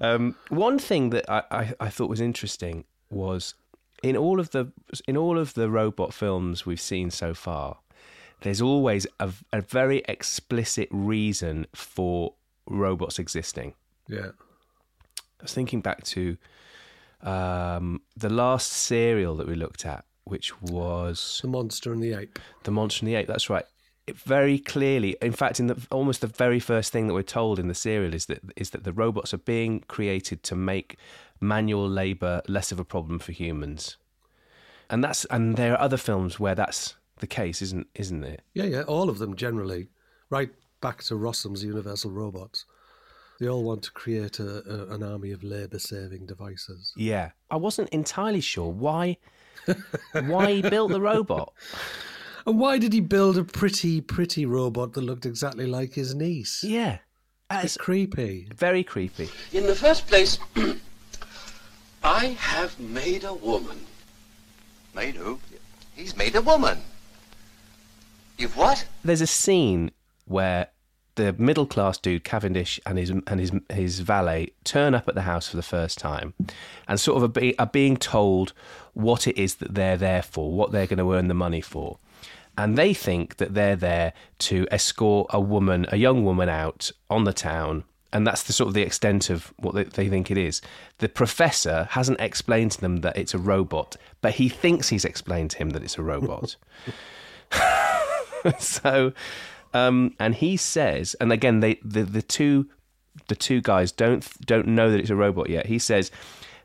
Um, 0.00 0.36
one 0.48 0.78
thing 0.78 1.10
that 1.10 1.28
I, 1.28 1.42
I, 1.50 1.74
I 1.80 1.88
thought 1.90 2.08
was 2.08 2.20
interesting 2.20 2.84
was 3.10 3.54
in 4.02 4.16
all 4.16 4.40
of 4.40 4.50
the 4.50 4.72
in 5.06 5.16
all 5.16 5.38
of 5.38 5.54
the 5.54 5.70
robot 5.70 6.14
films 6.14 6.64
we've 6.64 6.80
seen 6.80 7.10
so 7.10 7.34
far, 7.34 7.78
there's 8.40 8.60
always 8.60 9.06
a, 9.20 9.32
a 9.52 9.60
very 9.60 10.02
explicit 10.08 10.88
reason 10.90 11.66
for 11.74 12.34
robots 12.66 13.18
existing. 13.18 13.74
Yeah. 14.08 14.30
I 15.40 15.42
was 15.42 15.52
thinking 15.52 15.80
back 15.80 16.04
to 16.04 16.36
um, 17.22 18.00
the 18.16 18.30
last 18.30 18.72
serial 18.72 19.36
that 19.36 19.46
we 19.46 19.54
looked 19.54 19.84
at, 19.86 20.04
which 20.24 20.60
was 20.62 21.40
The 21.42 21.48
Monster 21.48 21.92
and 21.92 22.02
the 22.02 22.14
Ape. 22.14 22.38
The 22.64 22.70
Monster 22.70 23.04
and 23.04 23.12
the 23.12 23.16
Ape. 23.16 23.26
That's 23.26 23.50
right. 23.50 23.64
It 24.06 24.16
very 24.16 24.58
clearly, 24.58 25.16
in 25.20 25.32
fact, 25.32 25.58
in 25.58 25.66
the 25.66 25.86
almost 25.90 26.20
the 26.20 26.28
very 26.28 26.60
first 26.60 26.92
thing 26.92 27.08
that 27.08 27.14
we're 27.14 27.22
told 27.22 27.58
in 27.58 27.66
the 27.66 27.74
serial 27.74 28.14
is 28.14 28.26
that 28.26 28.40
is 28.54 28.70
that 28.70 28.84
the 28.84 28.92
robots 28.92 29.34
are 29.34 29.38
being 29.38 29.80
created 29.88 30.44
to 30.44 30.54
make 30.54 30.96
manual 31.40 31.88
labor 31.88 32.40
less 32.46 32.70
of 32.70 32.78
a 32.78 32.84
problem 32.84 33.18
for 33.18 33.32
humans, 33.32 33.96
and 34.88 35.02
that's 35.02 35.24
and 35.24 35.56
there 35.56 35.72
are 35.72 35.80
other 35.80 35.96
films 35.96 36.38
where 36.38 36.54
that's 36.54 36.94
the 37.18 37.26
case, 37.26 37.62
isn't 37.62 37.86
isn't 37.94 38.24
it? 38.24 38.42
Yeah, 38.54 38.64
yeah, 38.64 38.82
all 38.82 39.08
of 39.08 39.18
them 39.18 39.36
generally. 39.36 39.88
Right 40.30 40.50
back 40.80 41.02
to 41.04 41.16
Rossum's 41.16 41.64
Universal 41.64 42.10
Robots. 42.10 42.64
They 43.38 43.48
all 43.48 43.64
want 43.64 43.82
to 43.82 43.90
create 43.92 44.38
a, 44.40 44.62
a, 44.68 44.94
an 44.94 45.02
army 45.02 45.30
of 45.30 45.42
labour 45.44 45.78
saving 45.78 46.26
devices. 46.26 46.92
Yeah, 46.96 47.30
I 47.50 47.56
wasn't 47.56 47.90
entirely 47.90 48.40
sure 48.40 48.70
why 48.70 49.18
why 50.12 50.52
he 50.52 50.62
built 50.62 50.92
the 50.92 51.00
robot. 51.00 51.52
And 52.46 52.60
why 52.60 52.78
did 52.78 52.92
he 52.92 53.00
build 53.00 53.36
a 53.36 53.42
pretty, 53.42 54.00
pretty 54.00 54.46
robot 54.46 54.92
that 54.92 55.00
looked 55.00 55.26
exactly 55.26 55.66
like 55.66 55.94
his 55.94 56.14
niece? 56.14 56.62
Yeah, 56.62 56.98
it's 57.50 57.76
creepy. 57.76 58.46
Very 58.54 58.84
creepy. 58.84 59.28
In 59.52 59.66
the 59.66 59.74
first 59.74 60.06
place, 60.06 60.38
I 62.04 62.26
have 62.38 62.78
made 62.78 63.24
a 63.24 63.34
woman. 63.34 63.80
Made 64.94 65.16
who? 65.16 65.40
He's 65.96 66.16
made 66.16 66.36
a 66.36 66.40
woman. 66.40 66.78
You've 68.38 68.56
what? 68.56 68.86
There's 69.04 69.20
a 69.20 69.26
scene 69.26 69.90
where 70.26 70.68
the 71.14 71.32
middle 71.34 71.66
class 71.66 71.98
dude 71.98 72.24
Cavendish 72.24 72.78
and 72.86 72.98
his 72.98 73.10
and 73.10 73.40
his 73.40 73.52
his 73.70 74.00
valet 74.00 74.52
turn 74.64 74.94
up 74.94 75.08
at 75.08 75.14
the 75.14 75.22
house 75.22 75.48
for 75.48 75.56
the 75.56 75.62
first 75.62 75.98
time, 75.98 76.34
and 76.86 77.00
sort 77.00 77.16
of 77.16 77.22
are, 77.24 77.40
be, 77.40 77.58
are 77.58 77.66
being 77.66 77.96
told 77.96 78.52
what 78.92 79.26
it 79.26 79.38
is 79.38 79.56
that 79.56 79.74
they're 79.74 79.96
there 79.96 80.22
for, 80.22 80.52
what 80.52 80.72
they're 80.72 80.86
going 80.86 80.98
to 80.98 81.12
earn 81.12 81.28
the 81.28 81.34
money 81.34 81.62
for, 81.62 81.98
and 82.56 82.76
they 82.76 82.92
think 82.92 83.36
that 83.36 83.54
they're 83.54 83.76
there 83.76 84.12
to 84.38 84.66
escort 84.70 85.28
a 85.30 85.40
woman, 85.40 85.86
a 85.90 85.96
young 85.96 86.24
woman, 86.24 86.48
out 86.48 86.90
on 87.10 87.24
the 87.24 87.32
town. 87.32 87.84
And 88.12 88.26
that's 88.26 88.44
the 88.44 88.52
sort 88.52 88.68
of 88.68 88.74
the 88.74 88.82
extent 88.82 89.28
of 89.28 89.52
what 89.58 89.74
they, 89.74 89.84
they 89.84 90.08
think 90.08 90.30
it 90.30 90.38
is. 90.38 90.62
The 90.98 91.08
professor 91.08 91.88
hasn't 91.90 92.20
explained 92.20 92.70
to 92.72 92.80
them 92.80 92.98
that 92.98 93.16
it's 93.16 93.34
a 93.34 93.38
robot, 93.38 93.96
but 94.22 94.34
he 94.34 94.48
thinks 94.48 94.88
he's 94.88 95.04
explained 95.04 95.50
to 95.50 95.58
him 95.58 95.70
that 95.70 95.82
it's 95.82 95.98
a 95.98 96.02
robot. 96.02 96.56
so, 98.58 99.12
um, 99.74 100.14
and 100.18 100.34
he 100.34 100.56
says, 100.56 101.14
and 101.20 101.32
again, 101.32 101.60
they 101.60 101.80
the, 101.84 102.02
the 102.02 102.22
two 102.22 102.68
the 103.28 103.36
two 103.36 103.60
guys 103.60 103.92
don't 103.92 104.26
don't 104.46 104.68
know 104.68 104.90
that 104.90 105.00
it's 105.00 105.10
a 105.10 105.16
robot 105.16 105.48
yet. 105.48 105.66
He 105.66 105.78
says, 105.78 106.10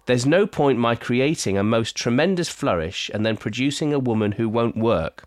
"There's 0.06 0.26
no 0.26 0.46
point 0.46 0.80
my 0.80 0.96
creating 0.96 1.58
a 1.58 1.64
most 1.64 1.96
tremendous 1.96 2.50
flourish 2.50 3.10
and 3.14 3.26
then 3.26 3.38
producing 3.38 3.94
a 3.94 4.00
woman 4.00 4.34
who 4.34 4.50
won't 4.50 4.78
work." 4.78 5.24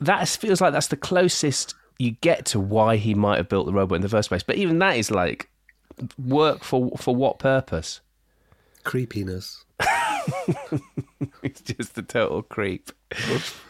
That 0.00 0.28
feels 0.28 0.60
like 0.60 0.72
that's 0.72 0.88
the 0.88 0.96
closest 0.96 1.74
you 1.98 2.12
get 2.12 2.46
to 2.46 2.58
why 2.58 2.96
he 2.96 3.14
might 3.14 3.36
have 3.36 3.48
built 3.48 3.66
the 3.66 3.72
robot 3.72 3.96
in 3.96 4.02
the 4.02 4.08
first 4.08 4.30
place. 4.30 4.42
But 4.42 4.56
even 4.56 4.78
that 4.78 4.96
is 4.96 5.10
like 5.10 5.50
work 6.18 6.64
for 6.64 6.90
for 6.96 7.14
what 7.14 7.38
purpose? 7.38 8.00
Creepiness. 8.84 9.64
he's 11.42 11.60
just 11.60 11.98
a 11.98 12.02
total 12.02 12.42
creep. 12.42 12.92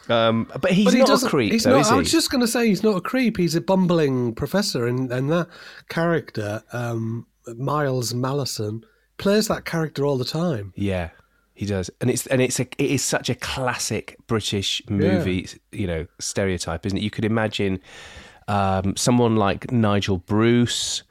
Um, 0.09 0.50
but 0.61 0.73
he's 0.73 0.87
But 0.87 0.94
he 0.94 1.00
not 1.00 1.23
a 1.23 1.28
creep, 1.28 1.52
he's 1.52 1.64
though, 1.64 1.73
not, 1.73 1.80
is 1.82 1.90
I 1.90 1.97
was 1.97 2.11
just 2.11 2.30
going 2.30 2.40
to 2.40 2.49
say 2.49 2.66
he's 2.66 2.82
not 2.82 2.97
a 2.97 3.00
creep. 3.00 3.37
He's 3.37 3.54
a 3.54 3.61
bumbling 3.61 4.35
professor, 4.35 4.87
and, 4.87 5.11
and 5.12 5.30
that 5.30 5.49
character, 5.88 6.64
um, 6.73 7.26
Miles 7.56 8.12
Malleson, 8.12 8.82
plays 9.18 9.47
that 9.49 9.64
character 9.64 10.04
all 10.04 10.18
the 10.18 10.25
time. 10.25 10.73
Yeah, 10.75 11.11
he 11.54 11.64
does, 11.64 11.90
and 12.00 12.11
it's 12.11 12.26
and 12.26 12.42
it's 12.42 12.59
a 12.59 12.62
it 12.78 12.90
is 12.90 13.04
such 13.04 13.30
a 13.30 13.37
classic 13.37 14.16
British 14.26 14.82
movie, 14.88 15.47
you 15.70 15.87
know, 15.87 16.06
stereotype, 16.18 16.87
isn't 16.87 16.99
it? 16.99 17.02
You 17.02 17.11
could 17.11 17.25
imagine 17.25 17.80
um, 18.49 18.97
someone 18.97 19.37
like 19.37 19.70
Nigel 19.70 20.18
Bruce 20.18 21.04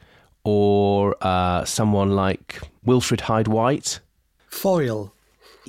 or 0.44 1.16
uh, 1.22 1.64
someone 1.64 2.12
like 2.12 2.60
Wilfrid 2.84 3.22
Hyde 3.22 3.48
White. 3.48 4.02
Foil. 4.48 5.14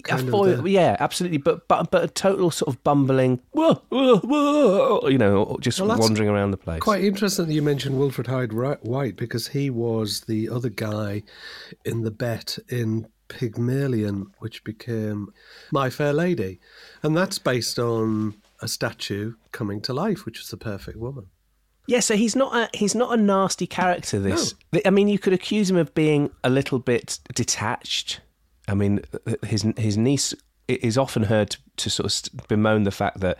A 0.00 0.08
kind 0.08 0.30
foil- 0.30 0.66
yeah, 0.68 0.96
absolutely, 1.00 1.38
but 1.38 1.68
but 1.68 1.90
but 1.90 2.04
a 2.04 2.08
total 2.08 2.50
sort 2.50 2.74
of 2.74 2.82
bumbling, 2.84 3.40
"Whoa, 3.52 3.82
whoa, 3.88 4.18
whoa," 4.18 5.08
you 5.08 5.18
know, 5.18 5.56
just 5.60 5.80
Well, 5.80 5.98
wandering 5.98 6.28
around 6.28 6.50
the 6.50 6.56
place. 6.56 6.80
Quite 6.80 7.04
interesting 7.04 7.46
that 7.46 7.52
you 7.52 7.62
mentioned 7.62 7.98
Wilfrid 7.98 8.26
Hyde 8.26 8.52
White 8.52 9.16
because 9.16 9.48
he 9.48 9.70
was 9.70 10.22
the 10.22 10.48
other 10.48 10.68
guy 10.70 11.22
in 11.84 12.02
the 12.02 12.10
bet 12.10 12.58
in 12.68 13.06
Pygmalion, 13.28 14.26
which 14.38 14.62
became 14.64 15.32
My 15.72 15.88
Fair 15.88 16.12
Lady. 16.12 16.60
And 17.02 17.16
that's 17.16 17.38
based 17.38 17.78
on 17.78 18.34
a 18.60 18.68
statue 18.68 19.34
coming 19.52 19.80
to 19.82 19.94
life, 19.94 20.26
which 20.26 20.40
is 20.40 20.48
the 20.48 20.56
perfect 20.56 20.98
woman. 20.98 21.26
Yeah, 21.86 22.00
so 22.00 22.14
he's 22.14 22.36
not 22.36 22.54
a 22.54 22.76
he's 22.76 22.94
not 22.94 23.18
a 23.18 23.20
nasty 23.20 23.66
character. 23.66 24.20
This, 24.20 24.54
I 24.84 24.90
mean, 24.90 25.08
you 25.08 25.18
could 25.18 25.32
accuse 25.32 25.70
him 25.70 25.76
of 25.76 25.94
being 25.94 26.30
a 26.44 26.50
little 26.50 26.78
bit 26.78 27.18
detached. 27.34 28.20
I 28.70 28.74
mean, 28.74 29.02
his 29.44 29.66
his 29.76 29.98
niece 29.98 30.34
is 30.68 30.96
often 30.96 31.24
heard 31.24 31.50
to, 31.50 31.58
to 31.78 31.90
sort 31.90 32.28
of 32.32 32.48
bemoan 32.48 32.84
the 32.84 32.90
fact 32.90 33.20
that 33.20 33.38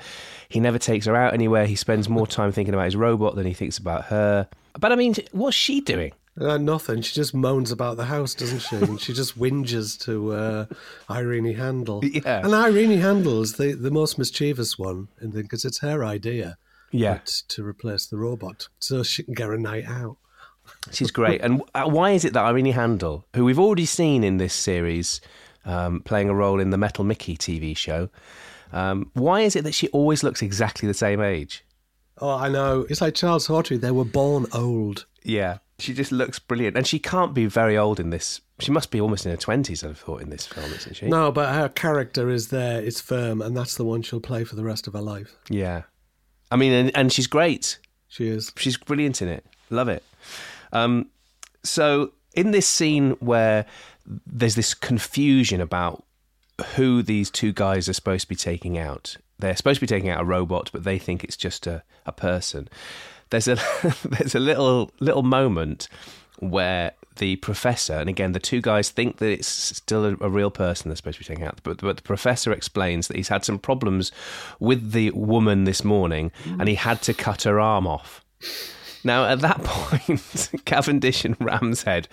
he 0.49 0.59
never 0.61 0.79
takes 0.79 1.07
her 1.07 1.15
out 1.15 1.33
anywhere. 1.33 1.67
He 1.67 1.77
spends 1.77 2.09
more 2.09 2.27
time 2.27 2.51
thinking 2.53 2.75
about 2.75 2.87
his 2.87 2.97
robot 2.97 3.37
than 3.37 3.47
he 3.47 3.55
thinks 3.55 3.79
about 3.79 4.07
her. 4.07 4.49
But 4.79 4.93
I 4.93 4.97
mean, 4.97 5.15
what's 5.33 5.57
she 5.57 5.81
doing? 5.81 6.13
Uh, 6.41 6.57
nothing. 6.59 7.03
She 7.03 7.15
just 7.15 7.35
moans 7.35 7.71
about 7.71 7.97
the 7.97 8.07
house, 8.07 8.35
doesn't 8.35 8.61
she? 8.61 8.77
and 8.77 9.01
she 9.01 9.13
just 9.13 9.39
whinges 9.39 9.99
to 10.05 10.33
uh, 10.33 10.67
Irene 11.11 11.55
Handl. 11.57 12.03
Yeah. 12.25 12.45
And 12.45 12.55
Irene 12.55 12.99
Handl's 13.01 13.55
the, 13.55 13.73
the 13.73 13.91
most 13.91 14.19
mischievous 14.19 14.79
one 14.79 15.09
because 15.21 15.65
it's 15.65 15.81
her 15.81 16.05
idea. 16.05 16.57
Yeah. 16.93 17.15
but 17.15 17.27
to 17.49 17.65
replace 17.65 18.07
the 18.07 18.17
robot 18.17 18.69
so 18.81 19.03
she 19.05 19.23
can 19.23 19.35
get 19.35 19.51
a 19.51 19.59
night 19.59 19.85
out. 19.87 20.17
She's 20.93 21.11
great. 21.11 21.41
and 21.41 21.63
uh, 21.75 21.85
why 21.89 22.11
is 22.13 22.25
it 22.25 22.33
that 22.33 22.45
Irene 22.45 22.73
Handl, 22.73 23.25
who 23.35 23.45
we've 23.45 23.59
already 23.59 23.87
seen 23.87 24.25
in 24.25 24.39
this 24.39 24.55
series, 24.55 25.21
um, 25.65 26.01
playing 26.01 26.29
a 26.29 26.35
role 26.35 26.61
in 26.61 26.71
the 26.71 26.79
Metal 26.79 27.05
Mickey 27.05 27.37
TV 27.37 27.77
show, 27.77 28.09
um, 28.73 29.11
why 29.15 29.41
is 29.41 29.57
it 29.57 29.65
that 29.65 29.75
she 29.75 29.89
always 29.89 30.23
looks 30.23 30.43
exactly 30.43 30.87
the 30.87 30.95
same 30.95 31.21
age? 31.21 31.65
Oh, 32.19 32.31
I 32.37 32.49
know. 32.49 32.87
It's 32.89 33.01
like 33.01 33.15
Charles 33.15 33.49
Hawtrey. 33.49 33.81
They 33.81 33.91
were 33.91 34.05
born 34.05 34.47
old. 34.53 35.07
Yeah, 35.23 35.59
she 35.79 35.93
just 35.95 36.13
looks 36.13 36.39
brilliant, 36.39 36.77
and 36.77 36.87
she 36.87 36.99
can't 36.99 37.35
be 37.35 37.47
very 37.47 37.77
old 37.77 37.99
in 37.99 38.11
this. 38.11 38.41
She 38.59 38.71
must 38.71 38.91
be 38.91 39.01
almost 39.01 39.25
in 39.25 39.31
her 39.31 39.39
twenties, 39.39 39.83
I've 39.83 39.99
thought, 39.99 40.21
in 40.21 40.29
this 40.31 40.47
film, 40.47 40.71
isn't 40.73 40.97
she? 40.97 41.07
No, 41.09 41.33
but 41.33 41.55
her 41.55 41.69
character 41.71 42.29
is 42.29 42.49
there. 42.49 42.81
It's 42.83 43.01
firm, 43.01 43.41
and 43.41 43.57
that's 43.57 43.77
the 43.77 43.85
one 43.85 44.03
she'll 44.03 44.21
play 44.21 44.45
for 44.45 44.55
the 44.55 44.65
rest 44.65 44.87
of 44.87 44.93
her 44.93 45.01
life. 45.01 45.35
Yeah, 45.49 45.83
I 46.51 46.57
mean, 46.57 46.73
and, 46.73 46.97
and 46.97 47.13
she's 47.13 47.27
great. 47.27 47.79
She 48.09 48.29
is. 48.29 48.53
She's 48.57 48.77
brilliant 48.77 49.23
in 49.23 49.29
it. 49.29 49.47
Love 49.71 49.89
it. 49.89 50.03
Um, 50.73 51.11
so 51.63 52.13
in 52.35 52.51
this 52.53 52.67
scene 52.67 53.13
where 53.21 53.67
there's 54.27 54.55
this 54.55 54.75
confusion 54.75 55.61
about 55.61 56.05
who 56.77 57.03
these 57.03 57.31
two 57.31 57.53
guys 57.53 57.89
are 57.89 57.93
supposed 57.93 58.23
to 58.23 58.29
be 58.29 58.37
taking 58.37 58.79
out. 58.79 59.17
They're 59.39 59.57
supposed 59.57 59.81
to 59.81 59.87
be 59.87 59.87
taking 59.87 60.11
out 60.11 60.21
a 60.21 60.25
robot, 60.25 60.71
but 60.73 60.85
they 60.85 60.99
think 60.99 61.25
it's 61.25 61.37
just 61.37 61.67
a, 61.67 61.83
a 62.05 62.13
person. 62.13 62.69
There's 63.31 63.49
a 63.49 63.57
there's 64.05 64.35
a 64.35 64.41
little 64.41 64.91
little 65.01 65.23
moment 65.23 65.89
where 66.39 66.93
the 67.17 67.37
professor, 67.37 67.95
and 67.95 68.09
again 68.09 68.33
the 68.33 68.41
two 68.41 68.61
guys 68.61 68.91
think 68.91 69.19
that 69.19 69.31
it's 69.31 69.49
still 69.49 70.05
a, 70.05 70.17
a 70.21 70.29
real 70.29 70.51
person 70.51 70.89
they're 70.89 70.97
supposed 70.97 71.19
to 71.19 71.25
be 71.25 71.29
taking 71.29 71.45
out, 71.45 71.61
but, 71.63 71.79
but 71.79 71.97
the 71.97 72.03
professor 72.03 72.53
explains 72.53 73.09
that 73.09 73.17
he's 73.17 73.29
had 73.29 73.45
some 73.45 73.59
problems 73.59 74.11
with 74.59 74.93
the 74.93 75.11
woman 75.11 75.65
this 75.65 75.85
morning, 75.85 76.33
and 76.59 76.69
he 76.69 76.75
had 76.75 77.03
to 77.03 77.15
cut 77.15 77.43
her 77.43 77.61
arm 77.61 77.87
off. 77.87 78.25
Now, 79.05 79.27
at 79.27 79.41
that 79.41 79.59
point, 79.65 80.51
Cavendish 80.65 81.25
and 81.25 81.39
Ramshead 81.39 82.07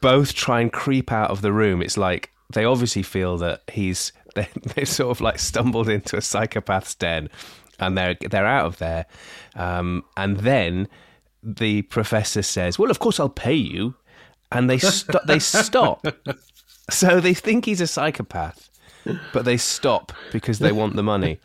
both 0.00 0.34
try 0.34 0.60
and 0.60 0.72
creep 0.72 1.10
out 1.12 1.30
of 1.30 1.40
the 1.40 1.52
room. 1.52 1.80
It's 1.82 1.96
like 1.96 2.30
they 2.52 2.64
obviously 2.64 3.02
feel 3.02 3.36
that 3.38 3.62
he's 3.72 4.12
they 4.34 4.48
they 4.74 4.84
sort 4.84 5.10
of 5.10 5.20
like 5.20 5.38
stumbled 5.38 5.88
into 5.88 6.16
a 6.16 6.20
psychopath's 6.20 6.94
den, 6.94 7.28
and 7.78 7.96
they're 7.96 8.16
they're 8.20 8.46
out 8.46 8.66
of 8.66 8.78
there. 8.78 9.06
Um, 9.54 10.04
and 10.16 10.38
then 10.38 10.88
the 11.42 11.82
professor 11.82 12.42
says, 12.42 12.78
"Well, 12.78 12.90
of 12.90 12.98
course 12.98 13.20
I'll 13.20 13.28
pay 13.28 13.54
you," 13.54 13.94
and 14.50 14.68
they 14.68 14.78
st- 14.78 15.26
they 15.26 15.38
stop. 15.38 16.06
So 16.90 17.18
they 17.18 17.32
think 17.32 17.64
he's 17.64 17.80
a 17.80 17.86
psychopath, 17.86 18.68
but 19.32 19.46
they 19.46 19.56
stop 19.56 20.12
because 20.32 20.58
they 20.58 20.70
want 20.70 20.96
the 20.96 21.02
money. 21.02 21.38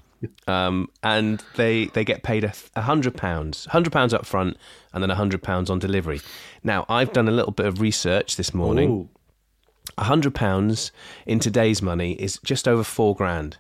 Um, 0.47 0.89
and 1.03 1.41
they 1.55 1.85
they 1.87 2.03
get 2.03 2.23
paid 2.23 2.43
a, 2.43 2.81
hundred 2.81 3.15
pounds, 3.15 3.65
hundred 3.71 3.93
pounds 3.93 4.13
up 4.13 4.25
front, 4.25 4.57
and 4.93 5.01
then 5.01 5.09
a 5.11 5.15
hundred 5.15 5.41
pounds 5.43 5.69
on 5.69 5.79
delivery. 5.79 6.21
Now 6.63 6.85
I've 6.89 7.13
done 7.13 7.27
a 7.27 7.31
little 7.31 7.51
bit 7.53 7.65
of 7.65 7.79
research 7.79 8.35
this 8.35 8.53
morning, 8.53 9.09
A 9.97 10.03
hundred 10.03 10.35
pounds 10.35 10.91
in 11.25 11.39
today's 11.39 11.81
money 11.81 12.13
is 12.13 12.39
just 12.43 12.67
over 12.67 12.83
four 12.83 13.15
grand. 13.15 13.57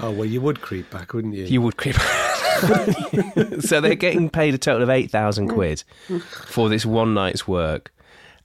Oh 0.00 0.10
well, 0.10 0.24
you 0.24 0.40
would 0.40 0.60
creep 0.60 0.90
back, 0.90 1.12
wouldn't 1.14 1.34
you? 1.34 1.44
You 1.44 1.60
would 1.62 1.76
creep. 1.76 1.96
Back. 1.96 2.28
So 3.60 3.80
they're 3.80 3.94
getting 3.94 4.30
paid 4.30 4.54
a 4.54 4.58
total 4.58 4.82
of 4.82 4.90
eight 4.90 5.10
thousand 5.10 5.48
quid 5.48 5.82
for 6.46 6.68
this 6.68 6.86
one 6.86 7.12
night's 7.12 7.46
work, 7.48 7.92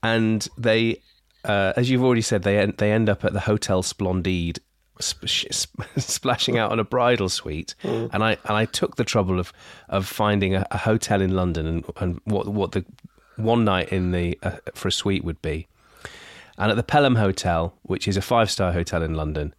and 0.03 0.46
they, 0.58 1.01
uh, 1.46 1.74
as 1.77 1.89
you've 1.89 2.03
already 2.03 2.22
said, 2.22 2.43
they 2.43 2.58
en- 2.60 2.74
they 2.77 2.91
end 2.91 3.08
up 3.10 3.24
at 3.24 3.34
the 3.34 3.39
Hotel 3.41 3.81
Splendide, 3.84 4.60
sp- 4.60 4.60
sh- 4.60 4.60
sp- 4.60 4.69
splashing 5.98 6.58
out 6.58 6.72
on 6.72 6.79
a 6.79 6.84
bridal 6.84 7.29
suite. 7.29 7.75
And 7.84 8.24
I 8.24 8.32
and 8.46 8.58
I 8.58 8.65
took 8.65 8.96
the 8.96 9.03
trouble 9.03 9.39
of 9.39 9.53
of 9.88 10.06
finding 10.06 10.56
a, 10.56 10.65
a 10.72 10.77
hotel 10.77 11.22
in 11.22 11.36
London 11.36 11.65
and, 11.65 11.86
and 11.98 12.22
what 12.25 12.48
what 12.48 12.72
the 12.74 12.86
one 13.36 13.63
night 13.63 13.89
in 13.89 14.12
the 14.12 14.38
uh, 14.44 14.58
for 14.74 14.89
a 14.89 14.91
suite 14.91 15.24
would 15.24 15.41
be. 15.41 15.68
And 16.58 16.72
at 16.72 16.75
the 16.75 16.84
Pelham 16.84 17.15
Hotel, 17.15 17.74
which 17.84 18.08
is 18.08 18.18
a 18.18 18.22
five 18.22 18.51
star 18.51 18.74
hotel 18.74 19.01
in 19.01 19.13
London, 19.13 19.56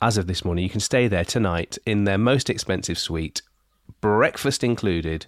as 0.00 0.16
of 0.16 0.26
this 0.26 0.44
morning, 0.44 0.62
you 0.62 0.70
can 0.70 0.80
stay 0.80 1.08
there 1.08 1.24
tonight 1.24 1.76
in 1.84 2.04
their 2.04 2.18
most 2.18 2.48
expensive 2.48 2.98
suite, 2.98 3.42
breakfast 4.00 4.62
included, 4.62 5.26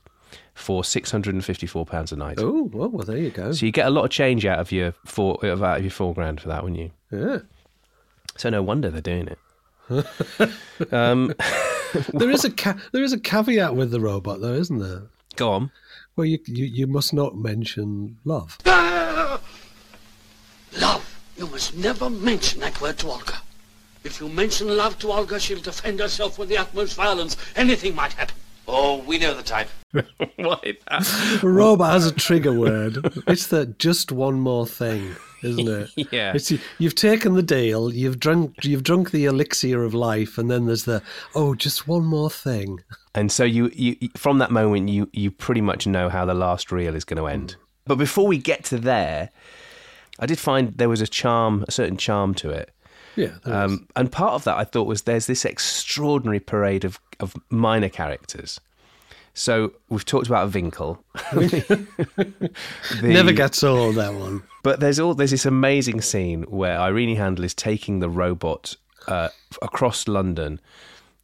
for 0.55 0.85
six 0.85 1.11
hundred 1.11 1.35
and 1.35 1.45
fifty 1.45 1.67
four 1.67 1.85
pounds 1.85 2.13
a 2.13 2.17
night. 2.17 2.39
Oh, 2.41 2.71
well, 2.73 2.89
well, 2.89 3.05
there 3.05 3.17
you 3.17 3.31
go. 3.31 3.53
So 3.53 3.67
you 3.67 3.73
get 3.73 3.87
a 3.87 3.91
lot 3.91 4.05
of 4.05 4.11
change 4.11 4.47
out 4.47 4.59
of 4.59 4.71
your 4.71 4.93
four 5.05 5.39
out 5.45 5.79
of 5.79 5.83
your 5.83 5.91
four 5.91 6.15
grand 6.15 6.41
for 6.41 6.49
that, 6.49 6.63
wouldn't 6.63 6.81
you? 6.81 6.91
Yeah. 7.11 7.39
So 8.37 8.51
no 8.51 8.63
wonder 8.63 8.91
they're 8.91 9.01
doing 9.01 9.27
it. 9.29 9.39
um, 10.93 11.35
There 12.13 12.31
is 12.31 12.45
a 12.45 12.51
ca- 12.51 12.77
there 12.93 13.03
is 13.03 13.13
a 13.13 13.19
caveat 13.19 13.75
with 13.75 13.91
the 13.91 14.01
robot, 14.01 14.41
though, 14.41 14.55
isn't 14.55 14.79
there? 14.79 15.03
go 15.37 15.53
on. 15.53 15.71
Well, 16.17 16.27
you 16.27 16.39
you, 16.47 16.65
you 16.65 16.87
must 16.87 17.15
not 17.15 17.37
mention 17.37 18.19
love. 18.25 18.59
Love. 18.67 19.41
You 21.37 21.47
must 21.47 21.75
never 21.77 22.11
mention 22.11 22.61
that 22.61 22.81
word 22.81 22.99
to 22.99 23.09
Olga. 23.09 23.41
If 24.05 24.21
you 24.21 24.29
mention 24.29 24.77
love 24.77 24.99
to 24.99 25.13
Olga, 25.13 25.39
she'll 25.41 25.61
defend 25.61 26.01
herself 26.01 26.39
with 26.39 26.49
the 26.49 26.59
utmost 26.59 26.95
violence. 26.95 27.37
Anything 27.57 27.95
might 27.95 28.13
happen. 28.13 28.35
Oh, 28.69 28.99
we 29.07 29.19
know 29.19 29.35
the 29.35 29.43
type. 29.43 29.69
Why 30.37 30.77
A 30.91 31.41
robot 31.43 31.93
has 31.93 32.07
a 32.07 32.13
trigger 32.13 32.53
word. 32.53 32.99
It's 33.27 33.47
that 33.47 33.79
just 33.79 34.13
one 34.13 34.39
more 34.39 34.67
thing, 34.67 35.17
isn't 35.43 35.67
it? 35.67 35.91
Yeah. 36.13 36.33
It's 36.35 36.53
you've 36.79 36.95
taken 36.95 37.35
the 37.35 37.43
deal, 37.43 37.93
you've 37.93 38.21
drunk 38.21 38.63
you've 38.65 38.83
drunk 38.83 39.11
the 39.11 39.25
elixir 39.25 39.83
of 39.83 39.95
life, 39.95 40.37
and 40.37 40.51
then 40.51 40.67
there's 40.67 40.85
the 40.85 41.03
oh, 41.35 41.55
just 41.55 41.89
one 41.89 42.05
more 42.05 42.31
thing. 42.31 42.81
And 43.15 43.33
so 43.33 43.45
you, 43.45 43.71
you 43.73 43.97
from 44.17 44.39
that 44.39 44.51
moment 44.51 44.91
you 44.91 45.09
you 45.13 45.31
pretty 45.31 45.63
much 45.63 45.87
know 45.87 46.11
how 46.11 46.27
the 46.27 46.35
last 46.35 46.71
reel 46.71 46.95
is 46.95 47.05
going 47.05 47.17
to 47.17 47.27
end. 47.27 47.57
But 47.87 47.97
before 47.97 48.27
we 48.27 48.37
get 48.37 48.65
to 48.65 48.79
there, 48.79 49.31
I 50.19 50.27
did 50.27 50.39
find 50.39 50.77
there 50.77 50.91
was 50.91 51.01
a 51.01 51.07
charm, 51.07 51.65
a 51.67 51.73
certain 51.73 51.97
charm 51.97 52.35
to 52.35 52.51
it. 52.51 52.71
Yeah. 53.17 53.37
Um, 53.45 53.89
and 53.97 54.13
part 54.13 54.35
of 54.35 54.45
that 54.45 54.57
I 54.57 54.65
thought 54.65 54.87
was 54.87 55.03
there's 55.03 55.27
this 55.27 55.45
extraordinary 55.45 56.39
parade 56.39 56.85
of, 56.85 57.01
of 57.21 57.35
minor 57.51 57.89
characters. 57.89 58.61
So 59.35 59.73
we've 59.89 60.05
talked 60.05 60.27
about 60.27 60.53
Winkle. 60.53 61.03
The- 61.33 63.03
Never 63.03 63.33
gets 63.33 63.63
old 63.63 63.97
that 63.97 64.15
one. 64.15 64.43
But 64.63 64.81
there's 64.81 64.99
all 64.99 65.15
there's 65.15 65.31
this 65.31 65.47
amazing 65.47 66.01
scene 66.01 66.43
where 66.45 66.79
Irene 66.79 67.17
Handl 67.17 67.45
is 67.45 67.55
taking 67.55 68.01
the 68.01 68.09
robot 68.11 68.77
uh, 69.07 69.29
across 69.63 70.09
London 70.09 70.61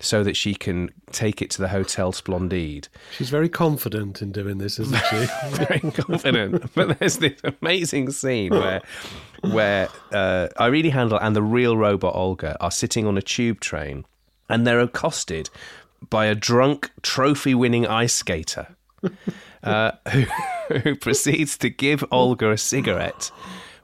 so 0.00 0.22
that 0.24 0.36
she 0.36 0.54
can 0.54 0.90
take 1.12 1.40
it 1.40 1.50
to 1.50 1.62
the 1.62 1.68
Hotel 1.68 2.12
Splendide. 2.12 2.88
She's 3.16 3.30
very 3.30 3.48
confident 3.48 4.20
in 4.22 4.32
doing 4.32 4.58
this, 4.58 4.78
isn't 4.78 5.02
she? 5.08 5.26
Very 5.64 5.80
confident. 5.92 6.74
but 6.74 6.98
there's 6.98 7.18
this 7.18 7.40
amazing 7.60 8.10
scene 8.10 8.50
where 8.50 8.82
where 9.42 9.88
uh, 10.12 10.48
Irene 10.60 10.90
Handl 10.90 11.18
and 11.22 11.34
the 11.34 11.42
real 11.42 11.76
robot 11.76 12.14
Olga 12.14 12.56
are 12.60 12.70
sitting 12.72 13.06
on 13.06 13.16
a 13.16 13.22
tube 13.22 13.60
train 13.60 14.04
and 14.48 14.66
they're 14.66 14.80
accosted 14.80 15.48
by 16.10 16.26
a 16.26 16.34
drunk 16.34 16.90
trophy 17.02 17.54
winning 17.54 17.86
ice 17.86 18.14
skater. 18.14 18.68
Uh, 19.62 19.92
who, 20.10 20.22
who 20.78 20.94
proceeds 20.94 21.56
to 21.58 21.70
give 21.70 22.04
Olga 22.10 22.50
a 22.50 22.58
cigarette, 22.58 23.30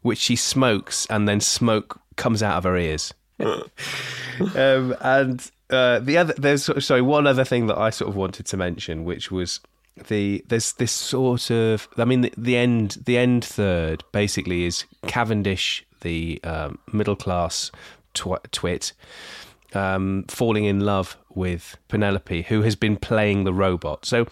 which 0.03 0.19
she 0.19 0.37
smokes, 0.37 1.07
and 1.09 1.29
then 1.29 1.41
smoke 1.41 2.01
comes 2.17 2.43
out 2.43 2.59
of 2.59 2.65
her 2.65 2.77
ears. 2.77 3.15
um, 3.41 4.95
and 5.01 5.51
uh, 5.71 5.99
the 6.01 6.19
other, 6.19 6.35
there's 6.37 6.69
sorry, 6.85 7.03
one 7.03 7.27
other 7.27 7.45
thing 7.45 7.67
that 7.69 7.79
I 7.79 7.91
sort 7.91 8.11
of 8.11 8.17
wanted 8.17 8.47
to 8.47 8.57
mention, 8.57 9.05
which 9.05 9.31
was 9.31 9.61
the 10.09 10.45
there's 10.49 10.73
this 10.75 10.93
sort 10.93 11.51
of, 11.51 11.89
I 11.97 12.05
mean, 12.05 12.23
the, 12.23 12.33
the 12.37 12.57
end, 12.57 12.99
the 13.05 13.17
end 13.17 13.45
third 13.45 14.05
basically 14.13 14.65
is 14.65 14.85
Cavendish, 15.07 15.85
the 16.03 16.41
um, 16.45 16.79
middle 16.93 17.17
class 17.17 17.71
tw- 18.15 18.45
twit, 18.53 18.93
um, 19.75 20.25
falling 20.29 20.65
in 20.65 20.81
love 20.81 21.17
with 21.35 21.77
Penelope, 21.89 22.43
who 22.43 22.63
has 22.63 22.77
been 22.77 22.97
playing 22.97 23.45
the 23.45 23.53
robot. 23.53 24.05
So 24.05 24.27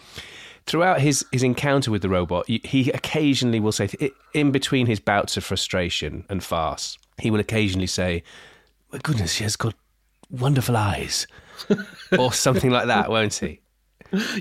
throughout 0.65 1.01
his, 1.01 1.25
his 1.31 1.43
encounter 1.43 1.91
with 1.91 2.01
the 2.01 2.09
robot, 2.09 2.47
he 2.47 2.91
occasionally 2.91 3.59
will 3.59 3.71
say, 3.71 3.89
in 4.33 4.51
between 4.51 4.87
his 4.87 4.99
bouts 4.99 5.37
of 5.37 5.43
frustration 5.43 6.25
and 6.29 6.43
farce, 6.43 6.97
he 7.19 7.31
will 7.31 7.39
occasionally 7.39 7.87
say, 7.87 8.23
My 8.91 8.99
goodness, 8.99 9.33
she 9.33 9.43
has 9.43 9.55
got 9.55 9.75
wonderful 10.29 10.77
eyes. 10.77 11.27
or 12.17 12.31
something 12.31 12.71
like 12.71 12.87
that, 12.87 13.09
won't 13.09 13.35
he? 13.35 13.59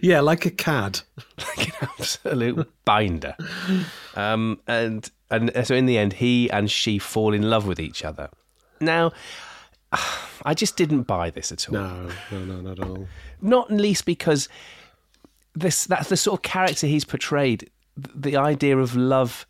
yeah, 0.02 0.20
like 0.20 0.46
a 0.46 0.50
cad. 0.50 1.00
Like 1.56 1.68
an 1.68 1.88
absolute 1.98 2.68
binder. 2.84 3.36
Um, 4.16 4.60
and, 4.66 5.08
and 5.30 5.52
so 5.64 5.74
in 5.74 5.86
the 5.86 5.96
end, 5.96 6.14
he 6.14 6.50
and 6.50 6.68
she 6.68 6.98
fall 6.98 7.32
in 7.32 7.48
love 7.48 7.66
with 7.66 7.78
each 7.78 8.04
other. 8.04 8.28
Now, 8.80 9.12
I 10.44 10.54
just 10.54 10.76
didn't 10.76 11.02
buy 11.02 11.30
this 11.30 11.50
at 11.52 11.68
all. 11.68 11.74
No, 11.74 12.08
no, 12.30 12.44
no, 12.44 12.60
not 12.60 12.78
at 12.78 12.88
all. 12.88 13.08
not 13.40 13.70
least 13.70 14.04
because 14.04 14.48
this 15.54 15.84
that's 15.86 16.08
the 16.08 16.16
sort 16.16 16.38
of 16.38 16.42
character 16.42 16.86
he's 16.86 17.04
portrayed. 17.04 17.70
The 17.96 18.36
idea 18.36 18.78
of 18.78 18.94
love 18.94 19.46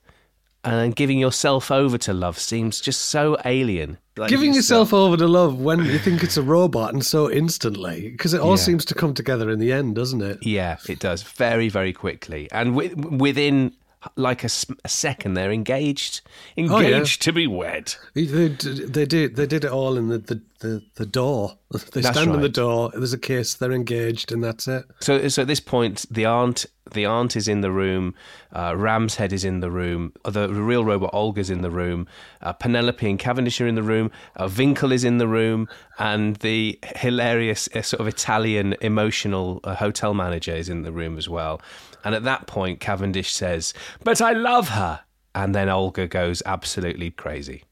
and 0.64 0.96
giving 0.96 1.18
yourself 1.18 1.70
over 1.70 1.98
to 1.98 2.12
love 2.12 2.38
seems 2.38 2.80
just 2.80 3.02
so 3.02 3.36
alien. 3.44 3.98
Like 4.16 4.28
Giving 4.30 4.54
yourself 4.54 4.92
over 4.92 5.16
to 5.16 5.28
love 5.28 5.60
when 5.60 5.84
you 5.84 5.98
think 5.98 6.24
it's 6.24 6.36
a 6.36 6.42
robot 6.42 6.92
and 6.92 7.04
so 7.06 7.30
instantly, 7.30 8.10
because 8.10 8.34
it 8.34 8.40
all 8.40 8.50
Yeah. 8.52 8.56
seems 8.56 8.84
to 8.86 8.94
come 8.94 9.14
together 9.14 9.50
in 9.50 9.60
the 9.60 9.72
end, 9.72 9.94
doesn't 9.94 10.20
it? 10.22 10.38
yeah, 10.44 10.78
it 10.88 10.98
does 10.98 11.22
very 11.22 11.68
very 11.68 11.92
quickly, 11.92 12.48
and 12.50 12.74
wi- 12.74 12.94
within 13.16 13.72
like 14.16 14.44
a 14.44 14.48
second 14.48 15.34
they're 15.34 15.50
engaged, 15.52 16.20
Oh, 16.56 16.62
yeah. 16.80 16.88
engaged 16.88 17.22
to 17.22 17.32
be 17.32 17.46
wed. 17.46 17.94
They, 18.14 18.24
they 18.26 19.06
did. 19.06 19.36
They 19.36 19.46
did 19.46 19.64
it 19.64 19.70
all 19.70 19.96
in 19.96 20.08
the 20.08 20.18
the, 20.18 20.40
the, 20.60 20.82
the 20.94 21.06
door. 21.06 21.58
They 21.92 22.00
That's 22.00 22.16
stand 22.18 22.34
in 22.34 22.40
the 22.40 22.48
door. 22.48 22.90
There's 22.94 23.12
a 23.12 23.18
kiss. 23.18 23.54
They're 23.54 23.72
engaged, 23.72 24.32
and 24.32 24.42
that's 24.42 24.66
it. 24.68 24.84
So, 25.00 25.28
so 25.28 25.42
at 25.42 25.48
this 25.48 25.60
point, 25.60 26.06
the 26.10 26.24
aunt, 26.26 26.66
the 26.92 27.06
aunt 27.06 27.36
is 27.36 27.48
in 27.48 27.60
the 27.60 27.70
room. 27.70 28.14
Uh, 28.52 28.72
Ramshead 28.72 29.32
is 29.32 29.44
in 29.44 29.60
the 29.60 29.70
room. 29.70 30.12
uh, 30.24 30.30
The 30.30 30.48
real 30.48 30.84
robot 30.84 31.10
Olga's 31.12 31.50
in 31.50 31.62
the 31.62 31.70
room. 31.70 32.06
Uh, 32.40 32.52
Penelope 32.52 33.08
and 33.08 33.18
Cavendish 33.18 33.60
are 33.60 33.66
in 33.66 33.74
the 33.74 33.82
room. 33.82 34.10
Uh, 34.36 34.48
Winkle 34.56 34.92
is 34.92 35.04
in 35.04 35.18
the 35.18 35.28
room, 35.28 35.68
and 35.98 36.36
the 36.36 36.78
hilarious 36.96 37.68
uh, 37.74 37.82
sort 37.82 38.00
of 38.00 38.06
Italian 38.06 38.74
emotional 38.80 39.60
uh, 39.64 39.74
hotel 39.74 40.14
manager 40.14 40.54
is 40.54 40.68
in 40.68 40.82
the 40.82 40.92
room 40.92 41.18
as 41.18 41.28
well. 41.28 41.60
And 42.04 42.14
at 42.14 42.24
that 42.24 42.46
point, 42.46 42.80
Cavendish 42.80 43.32
says, 43.32 43.74
"But 44.04 44.20
I 44.20 44.32
love 44.32 44.68
her," 44.70 45.00
and 45.34 45.54
then 45.54 45.68
Olga 45.68 46.06
goes 46.06 46.42
absolutely 46.46 47.10
crazy. 47.10 47.64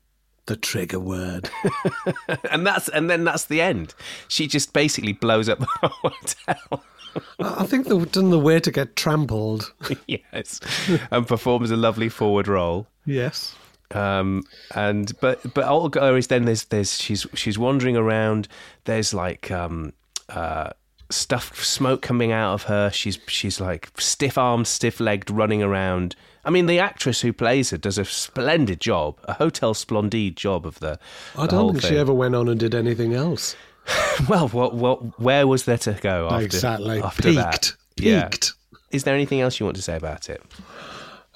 The 0.46 0.56
trigger 0.56 1.00
word. 1.00 1.50
and 2.50 2.64
that's 2.66 2.88
and 2.88 3.10
then 3.10 3.24
that's 3.24 3.46
the 3.46 3.60
end. 3.60 3.94
She 4.28 4.46
just 4.46 4.72
basically 4.72 5.12
blows 5.12 5.48
up 5.48 5.58
the 5.58 5.66
whole 5.80 6.10
hotel. 6.46 6.84
I 7.40 7.64
think 7.64 7.86
they've 7.86 8.12
done 8.12 8.30
the 8.30 8.38
way 8.38 8.60
to 8.60 8.70
get 8.70 8.96
trampled. 8.96 9.72
yes, 10.06 10.60
and 11.10 11.26
performs 11.26 11.70
a 11.70 11.76
lovely 11.76 12.08
forward 12.08 12.48
roll. 12.48 12.86
Yes. 13.04 13.54
Um, 13.92 14.42
and 14.74 15.12
but 15.20 15.54
but 15.54 15.66
Olga 15.66 16.14
is 16.14 16.26
then 16.26 16.44
there's 16.44 16.64
there's 16.64 17.00
she's 17.00 17.26
she's 17.34 17.58
wandering 17.58 17.96
around. 17.96 18.48
There's 18.84 19.14
like 19.14 19.50
um 19.50 19.92
uh 20.28 20.70
stuff 21.10 21.64
smoke 21.64 22.02
coming 22.02 22.32
out 22.32 22.54
of 22.54 22.62
her. 22.64 22.90
She's 22.90 23.18
she's 23.28 23.60
like 23.60 23.90
stiff 23.98 24.36
armed, 24.36 24.66
stiff 24.66 25.00
legged, 25.00 25.30
running 25.30 25.62
around. 25.62 26.16
I 26.44 26.50
mean, 26.50 26.66
the 26.66 26.78
actress 26.78 27.22
who 27.22 27.32
plays 27.32 27.70
her 27.70 27.76
does 27.76 27.98
a 27.98 28.04
splendid 28.04 28.80
job, 28.80 29.18
a 29.24 29.34
Hotel 29.34 29.74
Splendide 29.74 30.36
job 30.36 30.64
of 30.64 30.78
the. 30.78 30.98
I 31.36 31.46
the 31.46 31.56
whole 31.56 31.72
don't 31.72 31.80
think 31.80 31.92
she 31.92 31.98
ever 31.98 32.14
went 32.14 32.36
on 32.36 32.48
and 32.48 32.58
did 32.58 32.74
anything 32.74 33.14
else. 33.14 33.56
Well, 34.28 34.48
what 34.48 34.74
what 34.74 35.20
where 35.20 35.46
was 35.46 35.64
there 35.64 35.78
to 35.78 35.92
go 35.92 36.28
after 36.30 36.44
Exactly. 36.44 37.02
after 37.02 37.32
that? 37.34 37.52
Peaked. 37.62 37.76
Yeah. 37.96 38.28
Peaked. 38.28 38.52
Is 38.90 39.04
there 39.04 39.14
anything 39.14 39.40
else 39.40 39.60
you 39.60 39.66
want 39.66 39.76
to 39.76 39.82
say 39.82 39.96
about 39.96 40.28
it? 40.30 40.42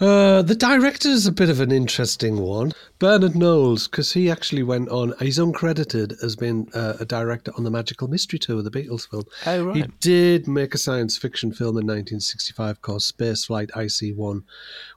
Uh, 0.00 0.40
the 0.40 0.54
director 0.54 1.10
is 1.10 1.26
a 1.26 1.32
bit 1.32 1.50
of 1.50 1.60
an 1.60 1.70
interesting 1.70 2.38
one, 2.38 2.72
Bernard 2.98 3.36
Knowles, 3.36 3.86
because 3.86 4.12
he 4.14 4.30
actually 4.30 4.62
went 4.62 4.88
on. 4.88 5.12
He's 5.20 5.38
uncredited 5.38 6.14
as 6.24 6.36
being 6.36 6.70
uh, 6.72 6.94
a 6.98 7.04
director 7.04 7.52
on 7.58 7.64
the 7.64 7.70
Magical 7.70 8.08
Mystery 8.08 8.38
Tour, 8.38 8.62
the 8.62 8.70
Beatles 8.70 9.06
film. 9.10 9.24
Oh, 9.44 9.64
right. 9.66 9.76
He 9.76 9.82
did 10.00 10.48
make 10.48 10.74
a 10.74 10.78
science 10.78 11.18
fiction 11.18 11.52
film 11.52 11.76
in 11.76 11.86
1965 11.86 12.80
called 12.80 13.02
Space 13.02 13.44
Flight 13.44 13.68
IC1, 13.74 14.42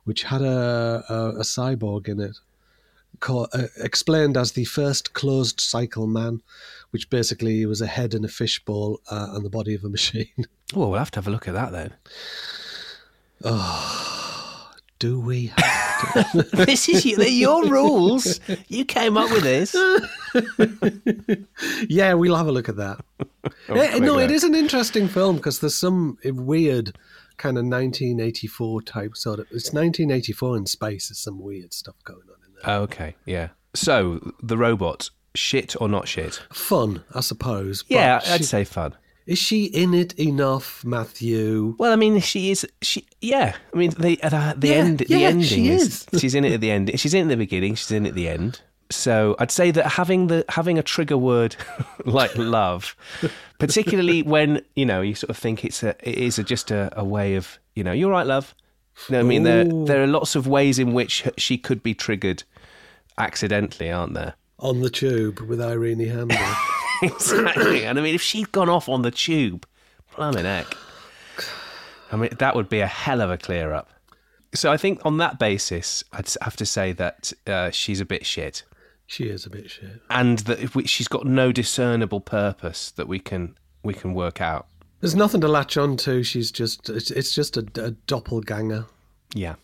which 0.06 0.24
had 0.24 0.42
a, 0.42 1.04
a, 1.10 1.16
a 1.40 1.44
cyborg 1.44 2.08
in 2.08 2.22
it 2.22 2.38
co- 3.20 3.48
uh, 3.52 3.68
explained 3.82 4.38
as 4.38 4.54
the 4.54 4.64
first 4.64 5.12
closed 5.14 5.60
cycle 5.60 6.08
man, 6.08 6.42
which 6.94 7.10
basically 7.10 7.66
was 7.66 7.82
a 7.82 7.88
head 7.88 8.14
in 8.14 8.24
a 8.24 8.28
fishbowl 8.28 9.02
uh, 9.10 9.30
and 9.34 9.44
the 9.44 9.50
body 9.50 9.74
of 9.74 9.84
a 9.84 9.90
machine. 9.98 10.28
Well, 10.76 10.92
we'll 10.92 11.00
have 11.00 11.10
to 11.12 11.18
have 11.18 11.28
a 11.28 11.32
look 11.32 11.48
at 11.48 11.56
that 11.56 11.72
then. 11.72 11.92
Oh, 13.44 14.72
do 15.00 15.20
we? 15.20 15.48
Have 15.48 16.32
to 16.32 16.44
This 16.66 16.88
is 16.88 17.04
your, 17.06 17.24
your 17.24 17.66
rules. 17.68 18.40
You 18.68 18.86
came 18.86 19.18
up 19.18 19.32
with 19.32 19.42
this. 19.44 19.74
yeah, 21.90 22.14
we'll 22.14 22.36
have 22.36 22.48
a 22.48 22.52
look 22.52 22.70
at 22.70 22.76
that. 22.78 23.04
Oh, 23.70 23.74
Eh, 23.74 23.98
no, 24.00 24.18
it 24.20 24.32
an 24.44 24.54
interesting 24.56 25.08
film 25.08 25.38
because 25.38 25.60
there's 25.60 25.76
some 25.76 26.18
weird 26.24 26.96
kind 27.38 27.58
of 27.58 27.66
1984 27.66 28.82
type 28.84 29.18
sort 29.18 29.40
of. 29.40 29.46
It's 29.48 29.74
1984 29.74 30.58
in 30.58 30.66
space. 30.68 31.10
There's 31.10 31.18
some 31.20 31.40
weird 31.42 31.74
stuff 31.74 31.96
going 32.04 32.22
on 32.30 32.36
in 32.48 32.54
there. 32.64 32.76
Okay, 32.82 33.16
yeah. 33.26 33.50
So 33.74 34.34
the 34.42 34.58
robot, 34.58 35.10
shit 35.36 35.76
or 35.82 35.88
not 35.90 36.08
shit? 36.08 36.42
Fun, 36.52 37.04
I 37.14 37.22
suppose. 37.22 37.84
but 37.84 37.92
Yeah, 37.96 38.22
I'd 38.28 38.38
she- 38.40 38.44
say 38.44 38.64
fun. 38.64 38.96
Is 39.26 39.40
she 39.40 39.64
in 39.66 39.94
it 39.94 40.20
enough, 40.20 40.84
Matthew? 40.84 41.76
Well, 41.80 41.94
I 41.94 41.96
mean, 41.96 42.20
she 42.20 42.52
is. 42.52 42.68
She, 42.82 43.08
yeah. 43.22 43.56
I 43.74 43.78
mean, 43.78 43.92
the 43.92 44.20
the, 44.22 44.56
the 44.58 44.68
Yeah, 44.68 44.74
end. 44.74 45.00
The 45.00 45.06
yeah, 45.08 45.28
ending 45.30 45.48
she 45.48 45.70
is, 45.70 46.06
is. 46.12 46.20
She's 46.22 46.36
in 46.36 46.44
it 46.44 46.52
at 46.52 46.60
the 46.60 46.70
end. 46.72 46.92
She's 47.00 47.14
in 47.14 47.22
it 47.22 47.24
at 47.24 47.30
the 47.30 47.38
beginning. 47.38 47.76
She's 47.76 47.90
in 47.92 48.06
it 48.06 48.10
at 48.10 48.16
the 48.16 48.28
end. 48.28 48.60
So 48.90 49.38
I'd 49.40 49.50
say 49.50 49.72
that 49.72 49.86
having 49.94 50.28
the 50.28 50.44
having 50.50 50.78
a 50.78 50.84
trigger 50.84 51.18
word 51.18 51.56
like 52.06 52.38
love, 52.38 52.98
particularly 53.60 54.24
when 54.24 54.62
you 54.76 54.86
know 54.86 55.00
you 55.00 55.16
sort 55.16 55.30
of 55.30 55.38
think 55.38 55.64
it's 55.64 55.84
a 55.84 55.96
it 56.08 56.18
is 56.18 56.38
a, 56.38 56.44
just 56.44 56.70
a, 56.70 56.92
a 57.00 57.06
way 57.06 57.36
of 57.36 57.60
you 57.76 57.84
know 57.86 57.94
you're 57.94 58.12
right, 58.12 58.28
love. 58.28 58.54
You 59.08 59.14
know 59.14 59.20
I 59.22 59.24
mean, 59.24 59.44
there 59.44 59.64
there 59.64 60.04
are 60.04 60.08
lots 60.08 60.36
of 60.36 60.48
ways 60.48 60.80
in 60.80 60.92
which 60.94 61.24
she 61.38 61.58
could 61.58 61.82
be 61.82 61.94
triggered 61.94 62.44
accidentally, 63.18 63.90
aren't 63.90 64.14
there? 64.16 64.36
On 64.60 64.82
the 64.82 64.90
tube 64.90 65.40
with 65.42 65.62
Irene 65.62 66.08
Handler. 66.08 66.38
exactly. 67.04 67.86
And 67.86 68.00
I 68.00 68.02
mean, 68.02 68.16
if 68.16 68.22
she'd 68.22 68.52
gone 68.52 68.70
off 68.70 68.88
on 68.88 69.02
the 69.02 69.12
tube, 69.12 69.66
blimey 70.16 70.42
heck. 70.42 70.78
I 72.12 72.16
mean, 72.16 72.30
that 72.38 72.56
would 72.56 72.70
be 72.70 72.80
a 72.80 72.88
hell 72.88 73.22
of 73.22 73.32
a 73.32 73.38
clear 73.38 73.74
up. 73.74 73.90
So 74.54 74.72
I 74.72 74.78
think 74.78 75.02
on 75.04 75.18
that 75.18 75.40
basis, 75.40 76.04
I'd 76.14 76.30
have 76.42 76.56
to 76.58 76.66
say 76.66 76.94
that 76.94 77.34
uh, 77.48 77.72
she's 77.72 78.00
a 78.00 78.06
bit 78.06 78.26
shit, 78.26 78.64
she 79.08 79.26
is 79.26 79.46
a 79.46 79.50
bit 79.50 79.70
shit. 79.70 80.02
and 80.10 80.40
that 80.40 80.60
if 80.60 80.76
we, 80.76 80.86
she's 80.86 81.08
got 81.08 81.26
no 81.26 81.52
discernible 81.52 82.22
purpose 82.22 82.92
that 82.92 83.08
we 83.08 83.20
can 83.20 83.56
we 83.84 83.94
can 83.94 84.14
work 84.14 84.42
out. 84.42 84.68
There's 85.02 85.16
nothing 85.16 85.42
to 85.42 85.48
latch 85.48 85.76
on 85.76 85.98
to. 85.98 86.24
She's 86.24 86.50
just, 86.50 86.90
it's, 86.90 87.12
it's 87.12 87.36
just 87.36 87.58
a, 87.58 87.66
a 87.76 87.92
doppelganger. 87.92 88.86
Yeah. 89.34 89.56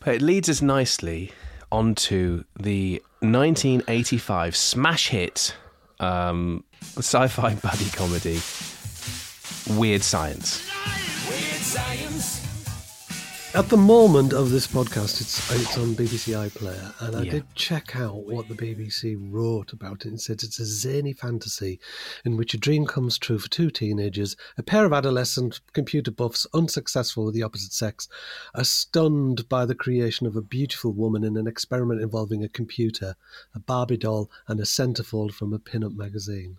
But 0.00 0.14
it 0.14 0.22
leads 0.22 0.48
us 0.48 0.62
nicely 0.62 1.32
onto 1.72 2.44
the 2.60 3.02
1985 3.20 4.54
smash 4.54 5.08
hit 5.08 5.56
um, 5.98 6.62
sci-fi 6.98 7.54
buddy 7.62 7.88
comedy, 7.90 8.40
Weird 9.78 10.02
Science. 10.02 10.68
At 13.54 13.68
the 13.68 13.76
moment 13.76 14.32
of 14.32 14.48
this 14.48 14.66
podcast, 14.66 15.20
it's 15.20 15.50
it's 15.52 15.76
on 15.76 15.94
BBC 15.94 16.32
iPlayer, 16.32 16.94
and 17.00 17.14
I 17.14 17.22
Yeah. 17.24 17.32
did 17.32 17.54
check 17.54 17.94
out 17.94 18.24
what 18.24 18.48
the 18.48 18.54
BBC 18.54 19.14
wrote 19.14 19.74
about 19.74 20.06
it. 20.06 20.14
It 20.14 20.20
said 20.22 20.42
it's 20.42 20.58
a 20.58 20.64
zany 20.64 21.12
fantasy 21.12 21.78
in 22.24 22.38
which 22.38 22.54
a 22.54 22.58
dream 22.58 22.86
comes 22.86 23.18
true 23.18 23.38
for 23.38 23.50
two 23.50 23.70
teenagers, 23.70 24.36
a 24.56 24.62
pair 24.62 24.86
of 24.86 24.94
adolescent 24.94 25.60
computer 25.74 26.10
buffs, 26.10 26.46
unsuccessful 26.54 27.26
with 27.26 27.34
the 27.34 27.42
opposite 27.42 27.74
sex, 27.74 28.08
are 28.54 28.64
stunned 28.64 29.46
by 29.50 29.66
the 29.66 29.74
creation 29.74 30.26
of 30.26 30.34
a 30.34 30.40
beautiful 30.40 30.92
woman 30.94 31.22
in 31.22 31.36
an 31.36 31.46
experiment 31.46 32.00
involving 32.00 32.42
a 32.42 32.48
computer, 32.48 33.16
a 33.54 33.60
Barbie 33.60 33.98
doll, 33.98 34.30
and 34.48 34.60
a 34.60 34.64
centerfold 34.64 35.32
from 35.34 35.52
a 35.52 35.58
pin-up 35.58 35.92
magazine. 35.92 36.56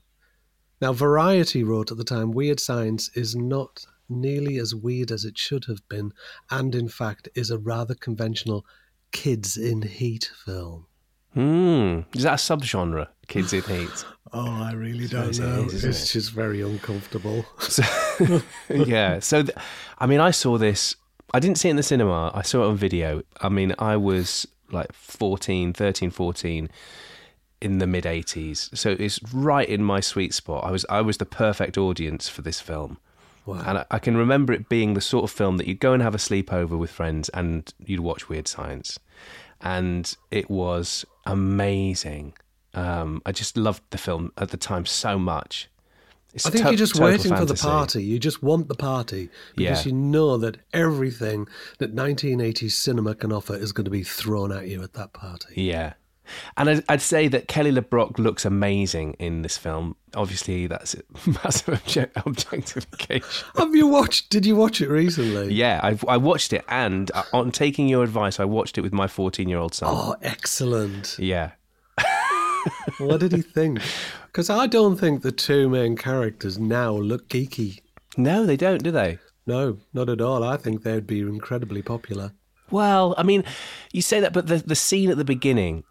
Now, 0.79 0.93
Variety 0.93 1.63
wrote 1.63 1.91
at 1.91 1.97
the 1.97 2.03
time 2.03 2.31
Weird 2.33 2.59
Science 2.59 3.09
is 3.15 3.35
not 3.35 3.85
nearly 4.09 4.57
as 4.57 4.73
weird 4.75 5.11
as 5.11 5.25
it 5.25 5.37
should 5.37 5.65
have 5.65 5.87
been, 5.89 6.11
and 6.49 6.75
in 6.75 6.89
fact 6.89 7.29
is 7.35 7.49
a 7.49 7.57
rather 7.57 7.95
conventional 7.95 8.65
kids 9.11 9.57
in 9.57 9.81
heat 9.83 10.31
film. 10.45 10.87
Hmm. 11.33 12.01
Is 12.15 12.23
that 12.23 12.33
a 12.33 12.35
subgenre? 12.35 13.07
Kids 13.27 13.53
in 13.53 13.63
Heat. 13.63 14.05
Oh, 14.35 14.63
I 14.63 14.71
really 14.73 15.05
Suppose 15.05 15.37
don't 15.37 15.47
know. 15.47 15.63
is, 15.65 15.83
it's 15.83 16.09
it? 16.09 16.13
just 16.13 16.31
very 16.31 16.61
uncomfortable. 16.61 17.45
So, 17.59 17.83
yeah. 18.69 19.19
So, 19.19 19.43
th- 19.43 19.55
I 19.99 20.07
mean, 20.07 20.19
I 20.19 20.31
saw 20.31 20.57
this. 20.57 20.95
I 21.35 21.39
didn't 21.39 21.59
see 21.59 21.67
it 21.67 21.71
in 21.71 21.77
the 21.77 21.83
cinema. 21.83 22.31
I 22.33 22.41
saw 22.41 22.63
it 22.63 22.69
on 22.69 22.75
video. 22.75 23.21
I 23.41 23.49
mean, 23.49 23.75
I 23.77 23.95
was 23.95 24.47
like 24.71 24.91
14, 24.91 25.73
13, 25.73 26.09
14 26.09 26.67
in 27.61 27.77
the 27.77 27.85
mid 27.85 28.05
80s. 28.05 28.75
So 28.75 28.95
it's 28.97 29.21
right 29.31 29.69
in 29.69 29.83
my 29.83 29.99
sweet 29.99 30.33
spot. 30.33 30.63
I 30.63 30.71
was 30.71 30.83
I 30.89 31.01
was 31.01 31.17
the 31.17 31.27
perfect 31.27 31.77
audience 31.77 32.27
for 32.27 32.41
this 32.41 32.59
film. 32.59 32.97
Wow. 33.45 33.61
And 33.65 33.77
I, 33.79 33.85
I 33.91 33.99
can 33.99 34.15
remember 34.17 34.53
it 34.53 34.69
being 34.69 34.93
the 34.93 35.01
sort 35.01 35.23
of 35.25 35.31
film 35.31 35.57
that 35.57 35.67
you'd 35.67 35.79
go 35.79 35.93
and 35.93 36.01
have 36.01 36.15
a 36.15 36.19
sleepover 36.19 36.77
with 36.77 36.89
friends 36.91 37.29
and 37.29 37.73
you'd 37.85 37.99
watch 37.99 38.29
Weird 38.29 38.47
Science. 38.47 38.99
And 39.61 40.15
it 40.31 40.49
was 40.49 41.05
amazing. 41.25 42.33
Um, 42.73 43.21
I 43.25 43.31
just 43.31 43.55
loved 43.57 43.83
the 43.91 43.97
film 43.97 44.31
at 44.37 44.49
the 44.49 44.57
time 44.57 44.85
so 44.85 45.19
much. 45.19 45.69
It's 46.33 46.45
I 46.47 46.49
think 46.49 46.63
to- 46.63 46.71
you're 46.71 46.77
just 46.77 46.95
waiting 46.99 47.35
for 47.35 47.45
the 47.45 47.53
party. 47.53 48.03
You 48.03 48.17
just 48.17 48.41
want 48.41 48.67
the 48.67 48.75
party 48.75 49.29
because 49.55 49.85
Yeah. 49.85 49.91
you 49.91 49.95
know 49.95 50.37
that 50.37 50.57
everything 50.73 51.47
that 51.77 51.93
1980s 51.93 52.71
cinema 52.71 53.13
can 53.13 53.31
offer 53.31 53.55
is 53.55 53.71
going 53.71 53.85
to 53.85 53.91
be 53.91 54.03
thrown 54.03 54.51
at 54.51 54.67
you 54.67 54.81
at 54.81 54.93
that 54.93 55.13
party. 55.13 55.53
Yeah. 55.61 55.93
And 56.57 56.69
I'd, 56.69 56.83
I'd 56.89 57.01
say 57.01 57.27
that 57.27 57.47
Kelly 57.47 57.71
LeBrock 57.71 58.17
looks 58.17 58.45
amazing 58.45 59.13
in 59.19 59.41
this 59.41 59.57
film. 59.57 59.95
Obviously, 60.15 60.67
that's 60.67 60.93
a 60.95 61.01
massive 61.43 61.75
object, 61.75 62.17
objectification. 62.25 63.47
Have 63.57 63.75
you 63.75 63.87
watched? 63.87 64.29
Did 64.29 64.45
you 64.45 64.55
watch 64.55 64.81
it 64.81 64.89
recently? 64.89 65.53
Yeah, 65.53 65.79
I, 65.83 65.97
I 66.07 66.17
watched 66.17 66.53
it, 66.53 66.63
and 66.67 67.11
uh, 67.13 67.23
on 67.33 67.51
taking 67.51 67.87
your 67.87 68.03
advice, 68.03 68.39
I 68.39 68.45
watched 68.45 68.77
it 68.77 68.81
with 68.81 68.93
my 68.93 69.07
14 69.07 69.47
year 69.47 69.57
old 69.57 69.73
son. 69.73 69.89
Oh, 69.91 70.15
excellent. 70.21 71.17
Yeah. 71.19 71.51
what 72.97 73.19
did 73.19 73.31
he 73.31 73.41
think? 73.41 73.79
Because 74.27 74.49
I 74.49 74.67
don't 74.67 74.97
think 74.97 75.21
the 75.21 75.31
two 75.31 75.69
main 75.69 75.95
characters 75.95 76.57
now 76.57 76.91
look 76.91 77.29
geeky. 77.29 77.79
No, 78.17 78.45
they 78.45 78.57
don't, 78.57 78.83
do 78.83 78.91
they? 78.91 79.19
No, 79.45 79.77
not 79.93 80.09
at 80.09 80.21
all. 80.21 80.43
I 80.43 80.57
think 80.57 80.83
they'd 80.83 81.05
be 81.05 81.19
incredibly 81.19 81.81
popular. 81.81 82.31
Well, 82.71 83.13
I 83.17 83.23
mean, 83.23 83.43
you 83.91 84.01
say 84.01 84.19
that, 84.19 84.33
but 84.33 84.47
the, 84.47 84.57
the 84.57 84.75
scene 84.75 85.09
at 85.09 85.17
the 85.17 85.25
beginning 85.25 85.83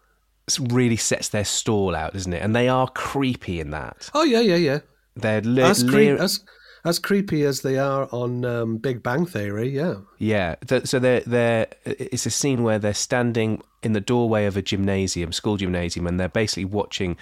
really 0.59 0.97
sets 0.97 1.29
their 1.29 1.45
stall 1.45 1.95
out, 1.95 2.13
doesn't 2.13 2.33
it? 2.33 2.41
And 2.41 2.55
they 2.55 2.67
are 2.67 2.87
creepy 2.89 3.59
in 3.59 3.71
that. 3.71 4.09
Oh 4.13 4.23
yeah, 4.23 4.41
yeah, 4.41 4.55
yeah. 4.55 4.79
They're 5.15 5.41
le- 5.41 5.61
As, 5.63 5.83
cre- 5.83 5.99
as 6.19 6.43
as 6.85 6.99
creepy 6.99 7.43
as 7.43 7.61
they 7.61 7.77
are 7.77 8.09
on 8.11 8.43
um, 8.43 8.77
Big 8.77 9.01
Bang 9.01 9.25
Theory. 9.25 9.69
Yeah. 9.69 9.95
Yeah, 10.17 10.55
th- 10.67 10.85
so 10.87 10.99
they're 10.99 11.21
they're 11.21 11.67
it's 11.85 12.25
a 12.25 12.31
scene 12.31 12.63
where 12.63 12.79
they're 12.79 12.93
standing 12.93 13.61
in 13.83 13.93
the 13.93 14.01
doorway 14.01 14.45
of 14.45 14.57
a 14.57 14.61
gymnasium, 14.61 15.31
school 15.31 15.57
gymnasium, 15.57 16.07
and 16.07 16.19
they're 16.19 16.29
basically 16.29 16.65
watching 16.65 17.17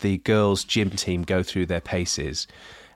the 0.00 0.18
girls' 0.18 0.64
gym 0.64 0.90
team 0.90 1.22
go 1.22 1.42
through 1.42 1.66
their 1.66 1.80
paces, 1.80 2.46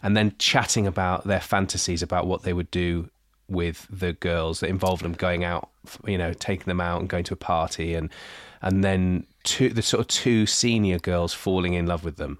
and 0.02 0.16
then 0.16 0.34
chatting 0.38 0.86
about 0.86 1.26
their 1.26 1.40
fantasies 1.40 2.02
about 2.02 2.26
what 2.26 2.42
they 2.42 2.52
would 2.52 2.70
do 2.70 3.08
with 3.48 3.86
the 3.90 4.12
girls 4.12 4.60
that 4.60 4.68
involved 4.68 5.02
them 5.02 5.12
going 5.12 5.42
out, 5.42 5.68
you 6.06 6.16
know, 6.18 6.32
taking 6.34 6.66
them 6.66 6.80
out 6.80 7.00
and 7.00 7.08
going 7.08 7.24
to 7.24 7.34
a 7.34 7.36
party, 7.36 7.94
and 7.94 8.10
and 8.62 8.84
then 8.84 9.26
two 9.44 9.70
the 9.70 9.82
sort 9.82 10.00
of 10.00 10.08
two 10.08 10.46
senior 10.46 10.98
girls 10.98 11.32
falling 11.32 11.74
in 11.74 11.86
love 11.86 12.04
with 12.04 12.16
them. 12.16 12.38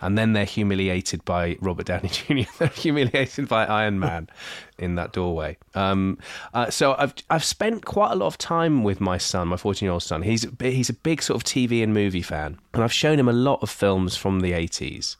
And 0.00 0.16
then 0.16 0.32
they're 0.32 0.44
humiliated 0.44 1.24
by 1.24 1.56
Robert 1.60 1.86
Downey 1.86 2.08
Jr. 2.12 2.48
they're 2.58 2.68
humiliated 2.68 3.48
by 3.48 3.66
Iron 3.66 3.98
Man 3.98 4.28
in 4.78 4.94
that 4.94 5.12
doorway. 5.12 5.56
Um, 5.74 6.18
uh, 6.54 6.70
so 6.70 6.94
I've 6.96 7.14
I've 7.30 7.44
spent 7.44 7.84
quite 7.84 8.12
a 8.12 8.14
lot 8.14 8.28
of 8.28 8.38
time 8.38 8.84
with 8.84 9.00
my 9.00 9.18
son, 9.18 9.48
my 9.48 9.56
fourteen 9.56 9.86
year 9.86 9.92
old 9.92 10.04
son. 10.04 10.22
He's 10.22 10.46
he's 10.60 10.88
a 10.88 10.94
big 10.94 11.22
sort 11.22 11.36
of 11.36 11.44
TV 11.44 11.82
and 11.82 11.92
movie 11.92 12.22
fan, 12.22 12.58
and 12.72 12.84
I've 12.84 12.92
shown 12.92 13.18
him 13.18 13.28
a 13.28 13.32
lot 13.32 13.60
of 13.62 13.70
films 13.70 14.16
from 14.16 14.40
the 14.40 14.52
eighties, 14.52 15.16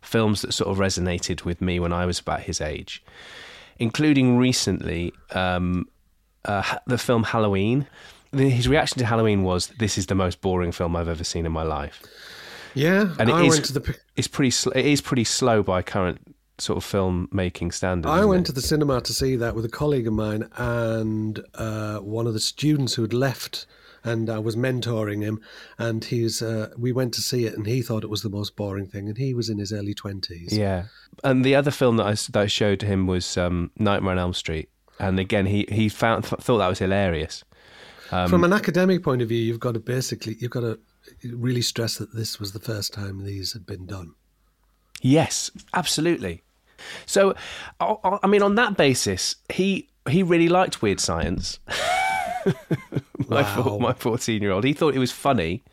films 0.00 0.42
that 0.42 0.52
sort 0.52 0.70
of 0.70 0.78
resonated 0.78 1.44
with 1.44 1.60
me 1.60 1.78
when 1.78 1.92
I 1.92 2.06
was 2.06 2.18
about 2.18 2.40
his 2.40 2.62
age, 2.62 3.04
including 3.78 4.38
recently 4.38 5.12
um, 5.32 5.86
uh, 6.46 6.78
the 6.86 6.98
film 6.98 7.24
Halloween. 7.24 7.86
The- 8.34 8.48
His 8.50 8.68
reaction 8.68 8.98
to 8.98 9.06
Halloween 9.06 9.42
was, 9.44 9.68
"This 9.78 9.96
is 9.98 10.06
the 10.06 10.14
most 10.14 10.40
boring 10.40 10.72
film 10.72 10.96
I've 10.96 11.08
ever 11.08 11.24
seen 11.24 11.46
in 11.46 11.52
my 11.52 11.62
life." 11.62 12.02
Yeah, 12.74 13.14
and 13.18 13.28
it 13.30 13.32
I 13.34 13.42
is- 13.44 13.50
went 13.50 13.64
to 13.66 13.72
the 13.72 13.96
it's 14.16 14.28
pretty 14.28 14.50
sl- 14.50 14.72
it 14.74 14.84
is 14.84 15.00
pretty 15.00 15.24
slow 15.24 15.62
by 15.62 15.82
current 15.82 16.18
sort 16.58 16.76
of 16.76 16.84
film 16.84 17.28
making 17.32 17.70
standards. 17.72 18.10
I 18.10 18.24
went 18.24 18.42
it? 18.42 18.46
to 18.46 18.52
the 18.52 18.62
cinema 18.62 19.00
to 19.00 19.12
see 19.12 19.36
that 19.36 19.54
with 19.54 19.64
a 19.64 19.68
colleague 19.68 20.06
of 20.06 20.12
mine 20.12 20.48
and 20.56 21.40
uh, 21.54 21.98
one 21.98 22.26
of 22.26 22.32
the 22.32 22.40
students 22.40 22.94
who 22.94 23.02
had 23.02 23.12
left, 23.12 23.66
and 24.04 24.28
I 24.30 24.38
was 24.38 24.54
mentoring 24.56 25.22
him. 25.22 25.40
And 25.78 26.04
he's 26.04 26.42
uh, 26.42 26.70
we 26.76 26.92
went 26.92 27.14
to 27.14 27.20
see 27.20 27.44
it, 27.46 27.54
and 27.56 27.66
he 27.66 27.80
thought 27.82 28.02
it 28.04 28.10
was 28.10 28.22
the 28.22 28.28
most 28.28 28.56
boring 28.56 28.86
thing, 28.86 29.08
and 29.08 29.18
he 29.18 29.34
was 29.34 29.48
in 29.48 29.58
his 29.58 29.72
early 29.72 29.94
twenties. 29.94 30.56
Yeah, 30.56 30.84
and 31.22 31.44
the 31.44 31.54
other 31.54 31.70
film 31.70 31.96
that 31.98 32.06
I 32.06 32.12
that 32.14 32.36
I 32.36 32.46
showed 32.46 32.82
him 32.82 33.06
was 33.06 33.36
um, 33.36 33.70
Nightmare 33.78 34.12
on 34.12 34.18
Elm 34.18 34.34
Street, 34.34 34.68
and 34.98 35.18
again 35.20 35.46
he 35.46 35.66
he 35.68 35.88
found 35.88 36.24
th- 36.24 36.40
thought 36.40 36.58
that 36.58 36.68
was 36.68 36.80
hilarious. 36.80 37.44
Um, 38.14 38.28
From 38.28 38.44
an 38.44 38.52
academic 38.52 39.02
point 39.02 39.22
of 39.22 39.28
view, 39.28 39.42
you've 39.42 39.58
got 39.58 39.74
to 39.74 39.80
basically 39.80 40.36
you've 40.38 40.52
got 40.52 40.60
to 40.60 40.78
really 41.24 41.62
stress 41.62 41.96
that 41.96 42.14
this 42.14 42.38
was 42.38 42.52
the 42.52 42.60
first 42.60 42.94
time 42.94 43.24
these 43.24 43.52
had 43.54 43.66
been 43.66 43.86
done. 43.86 44.14
Yes, 45.02 45.50
absolutely. 45.74 46.44
So, 47.06 47.34
I, 47.80 48.26
mean, 48.28 48.40
on 48.40 48.54
that 48.54 48.76
basis, 48.76 49.34
he 49.52 49.88
he 50.08 50.22
really 50.22 50.48
liked 50.48 50.80
Weird 50.80 51.00
Science. 51.00 51.58
my 53.28 53.42
four- 53.42 53.80
my 53.80 53.94
fourteen 53.94 54.42
year 54.42 54.52
old, 54.52 54.62
he 54.62 54.74
thought 54.74 54.94
it 54.94 55.00
was 55.00 55.10
funny. 55.10 55.64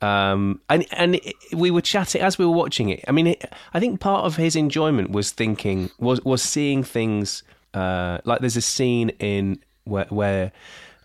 Um, 0.00 0.60
and 0.68 0.84
and 0.90 1.20
we 1.52 1.70
were 1.70 1.80
chatting 1.80 2.22
as 2.22 2.38
we 2.38 2.44
were 2.44 2.56
watching 2.56 2.88
it. 2.88 3.04
I 3.06 3.12
mean, 3.12 3.28
it, 3.28 3.52
I 3.72 3.78
think 3.78 4.00
part 4.00 4.24
of 4.24 4.34
his 4.34 4.56
enjoyment 4.56 5.12
was 5.12 5.30
thinking 5.30 5.90
was 6.00 6.20
was 6.24 6.42
seeing 6.42 6.82
things 6.82 7.44
uh, 7.72 8.18
like 8.24 8.40
there's 8.40 8.56
a 8.56 8.62
scene 8.62 9.10
in 9.20 9.60
where 9.84 10.06
where 10.06 10.50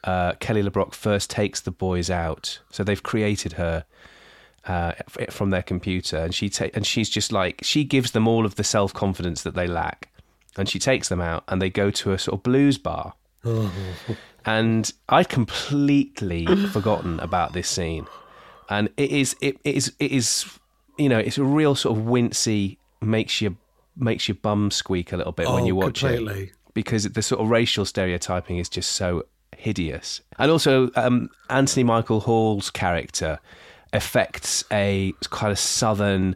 uh, 0.07 0.33
Kelly 0.39 0.63
LeBrock 0.63 0.93
first 0.93 1.29
takes 1.29 1.59
the 1.61 1.71
boys 1.71 2.09
out. 2.09 2.59
So 2.71 2.83
they've 2.83 3.03
created 3.03 3.53
her 3.53 3.85
uh, 4.65 4.93
from 5.29 5.49
their 5.51 5.61
computer, 5.61 6.17
and 6.17 6.33
she 6.33 6.49
ta- 6.49 6.69
and 6.73 6.85
she's 6.85 7.09
just 7.09 7.31
like 7.31 7.59
she 7.63 7.83
gives 7.83 8.11
them 8.11 8.27
all 8.27 8.45
of 8.45 8.55
the 8.55 8.63
self 8.63 8.93
confidence 8.93 9.43
that 9.43 9.53
they 9.55 9.67
lack, 9.67 10.09
and 10.57 10.67
she 10.69 10.79
takes 10.79 11.09
them 11.09 11.21
out, 11.21 11.43
and 11.47 11.61
they 11.61 11.69
go 11.69 11.91
to 11.91 12.11
a 12.13 12.17
sort 12.19 12.39
of 12.39 12.43
blues 12.43 12.77
bar, 12.77 13.13
and 14.45 14.91
I'd 15.09 15.29
completely 15.29 16.45
forgotten 16.71 17.19
about 17.19 17.53
this 17.53 17.67
scene, 17.67 18.07
and 18.69 18.89
it 18.97 19.11
is 19.11 19.35
it, 19.41 19.57
it 19.63 19.75
is 19.75 19.93
it 19.99 20.11
is 20.11 20.45
you 20.97 21.09
know 21.09 21.19
it's 21.19 21.37
a 21.37 21.43
real 21.43 21.75
sort 21.75 21.97
of 21.97 22.05
wincy 22.05 22.77
makes 23.01 23.41
you 23.41 23.57
makes 23.95 24.27
your 24.27 24.35
bum 24.35 24.69
squeak 24.71 25.11
a 25.11 25.17
little 25.17 25.31
bit 25.31 25.47
when 25.47 25.63
Oh, 25.63 25.67
you 25.67 25.75
watch 25.75 26.01
completely. 26.01 26.43
it 26.45 26.51
because 26.73 27.03
the 27.03 27.21
sort 27.21 27.41
of 27.41 27.49
racial 27.49 27.83
stereotyping 27.85 28.57
is 28.59 28.69
just 28.69 28.91
so 28.91 29.25
hideous. 29.55 30.21
And 30.39 30.51
also, 30.51 30.89
um, 30.95 31.29
Anthony 31.49 31.83
Michael 31.83 32.19
Hall's 32.21 32.69
character 32.69 33.39
affects 33.93 34.63
a 34.71 35.13
kind 35.29 35.51
of 35.51 35.59
southern 35.59 36.35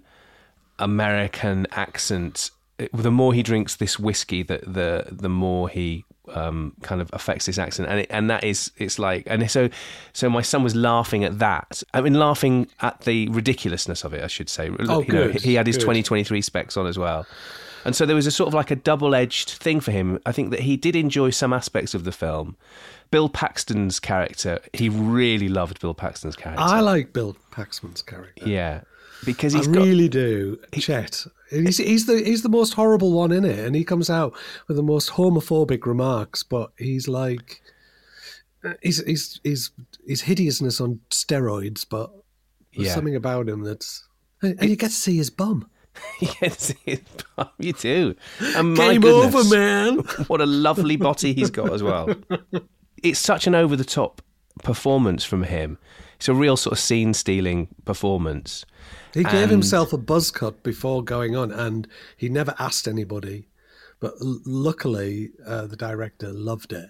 American 0.80 1.67
accent. 1.71 2.52
It- 2.78 2.89
The 2.93 3.12
more 3.12 3.34
he 3.34 3.43
drinks 3.43 3.76
this 3.76 4.00
whiskey, 4.00 4.43
the 4.43 4.60
the 4.65 5.06
the 5.12 5.30
more 5.30 5.69
he 5.69 6.04
um, 6.34 6.74
kind 6.82 7.02
of 7.02 7.10
affects 7.13 7.45
this 7.45 7.58
accent, 7.58 7.89
and 7.89 8.00
it, 8.02 8.08
and 8.10 8.30
that 8.30 8.43
is 8.43 8.71
it's 8.78 8.97
like 8.97 9.24
and 9.28 9.50
so 9.52 9.69
so 10.13 10.30
my 10.30 10.41
son 10.41 10.63
was 10.63 10.76
laughing 10.76 11.24
at 11.24 11.39
that. 11.39 11.84
I 11.93 12.02
mean, 12.02 12.13
laughing 12.13 12.67
at 12.80 13.02
the 13.02 13.28
ridiculousness 13.30 14.04
of 14.04 14.13
it, 14.13 14.24
I 14.24 14.28
should 14.28 14.50
say. 14.50 14.69
Oh, 14.69 15.02
You 15.02 15.13
know, 15.13 15.28
good, 15.32 15.41
he 15.41 15.56
had 15.56 15.67
his 15.67 15.78
2023 15.78 16.41
specs 16.41 16.78
on 16.78 16.88
as 16.88 16.97
well. 16.97 17.26
And 17.85 17.95
so 17.95 18.05
there 18.05 18.15
was 18.15 18.27
a 18.27 18.31
sort 18.31 18.47
of 18.47 18.53
like 18.53 18.71
a 18.71 18.75
double 18.75 19.15
edged 19.15 19.49
thing 19.51 19.79
for 19.79 19.91
him. 19.91 20.19
I 20.25 20.31
think 20.31 20.51
that 20.51 20.61
he 20.61 20.77
did 20.77 20.95
enjoy 20.95 21.29
some 21.31 21.53
aspects 21.53 21.93
of 21.93 22.03
the 22.03 22.11
film. 22.11 22.55
Bill 23.09 23.27
Paxton's 23.29 23.99
character, 23.99 24.59
he 24.73 24.87
really 24.89 25.49
loved 25.49 25.81
Bill 25.81 25.93
Paxton's 25.93 26.35
character. 26.35 26.63
I 26.63 26.79
like 26.79 27.11
Bill 27.13 27.35
Paxton's 27.51 28.01
character. 28.01 28.47
yeah. 28.47 28.81
Because 29.25 29.53
I 29.53 29.59
he's 29.59 29.67
got. 29.67 29.83
really 29.85 30.09
do. 30.09 30.57
Chet. 30.73 31.25
He's, 31.51 31.77
he's 31.77 32.07
the 32.07 32.23
he's 32.23 32.41
the 32.41 32.49
most 32.49 32.73
horrible 32.73 33.11
one 33.13 33.31
in 33.31 33.45
it, 33.45 33.59
and 33.59 33.75
he 33.75 33.83
comes 33.83 34.09
out 34.09 34.33
with 34.67 34.77
the 34.77 34.81
most 34.83 35.11
homophobic 35.11 35.85
remarks. 35.85 36.41
But 36.41 36.71
he's 36.77 37.07
like, 37.07 37.61
uh, 38.63 38.73
he's 38.81 39.03
he's 39.05 39.39
he's 39.43 39.69
he's 40.07 40.21
hideousness 40.21 40.81
on 40.81 41.01
steroids. 41.11 41.85
But 41.87 42.09
there's 42.75 42.87
Yeah. 42.87 42.95
something 42.95 43.15
about 43.15 43.47
him 43.47 43.61
that's, 43.63 44.07
and 44.41 44.59
you 44.67 44.75
get 44.75 44.87
to 44.89 44.95
see 44.95 45.17
his 45.17 45.29
bum. 45.29 45.69
yes, 46.41 46.73
you 47.60 47.73
do. 47.73 48.15
And 48.56 48.73
my 48.75 48.93
Game 48.93 49.01
goodness, 49.01 49.36
over, 49.36 49.56
man. 49.56 49.97
What 50.27 50.41
a 50.41 50.45
lovely 50.45 50.95
body 50.95 51.34
he's 51.34 51.49
got 51.51 51.71
as 51.73 51.84
well. 51.84 52.13
It's 53.04 53.19
such 53.19 53.47
an 53.47 53.56
over 53.56 53.75
the 53.75 53.84
top 53.86 54.21
performance 54.63 55.23
from 55.23 55.43
him. 55.43 55.77
It's 56.15 56.30
a 56.30 56.34
real 56.34 56.56
sort 56.56 56.73
of 56.73 56.80
scene 56.80 57.13
stealing 57.13 57.67
performance. 57.86 58.65
He 59.13 59.23
gave 59.23 59.34
And- 59.43 59.51
himself 59.51 59.91
a 59.91 59.97
buzz 59.97 60.32
cut 60.32 60.63
before 60.63 61.04
going 61.04 61.36
on, 61.36 61.51
and 61.51 61.88
he 62.15 62.30
never 62.30 62.54
asked 62.60 62.88
anybody. 62.88 63.47
But 63.99 64.13
l- 64.21 64.39
luckily, 64.45 65.32
uh, 65.45 65.67
the 65.67 65.75
director 65.75 66.32
loved 66.32 66.73
it. 66.73 66.89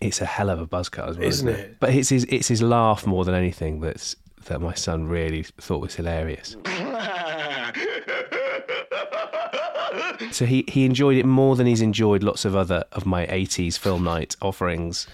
It's 0.00 0.20
a 0.20 0.26
hell 0.26 0.50
of 0.50 0.60
a 0.60 0.66
buzz 0.66 0.88
cut 0.88 1.08
as 1.08 1.18
well, 1.18 1.28
Isn't 1.28 1.48
isn't, 1.48 1.60
it? 1.60 1.76
But 1.80 1.94
it's 1.94 2.08
his 2.08 2.24
it's 2.24 2.48
his 2.48 2.62
laugh 2.62 3.06
more 3.06 3.24
than 3.24 3.34
anything 3.34 3.80
that's 3.80 4.16
that 4.46 4.60
my 4.60 4.74
son 4.74 5.06
really 5.06 5.44
thought 5.60 5.80
was 5.80 5.94
hilarious. 5.94 6.56
So 10.34 10.46
he, 10.46 10.64
he 10.68 10.84
enjoyed 10.84 11.16
it 11.18 11.26
more 11.26 11.56
than 11.56 11.66
he's 11.66 11.80
enjoyed 11.82 12.22
lots 12.22 12.44
of 12.44 12.56
other 12.56 12.84
of 12.92 13.06
my 13.06 13.26
80s 13.26 13.78
film 13.78 14.04
night 14.04 14.36
offerings. 14.42 15.06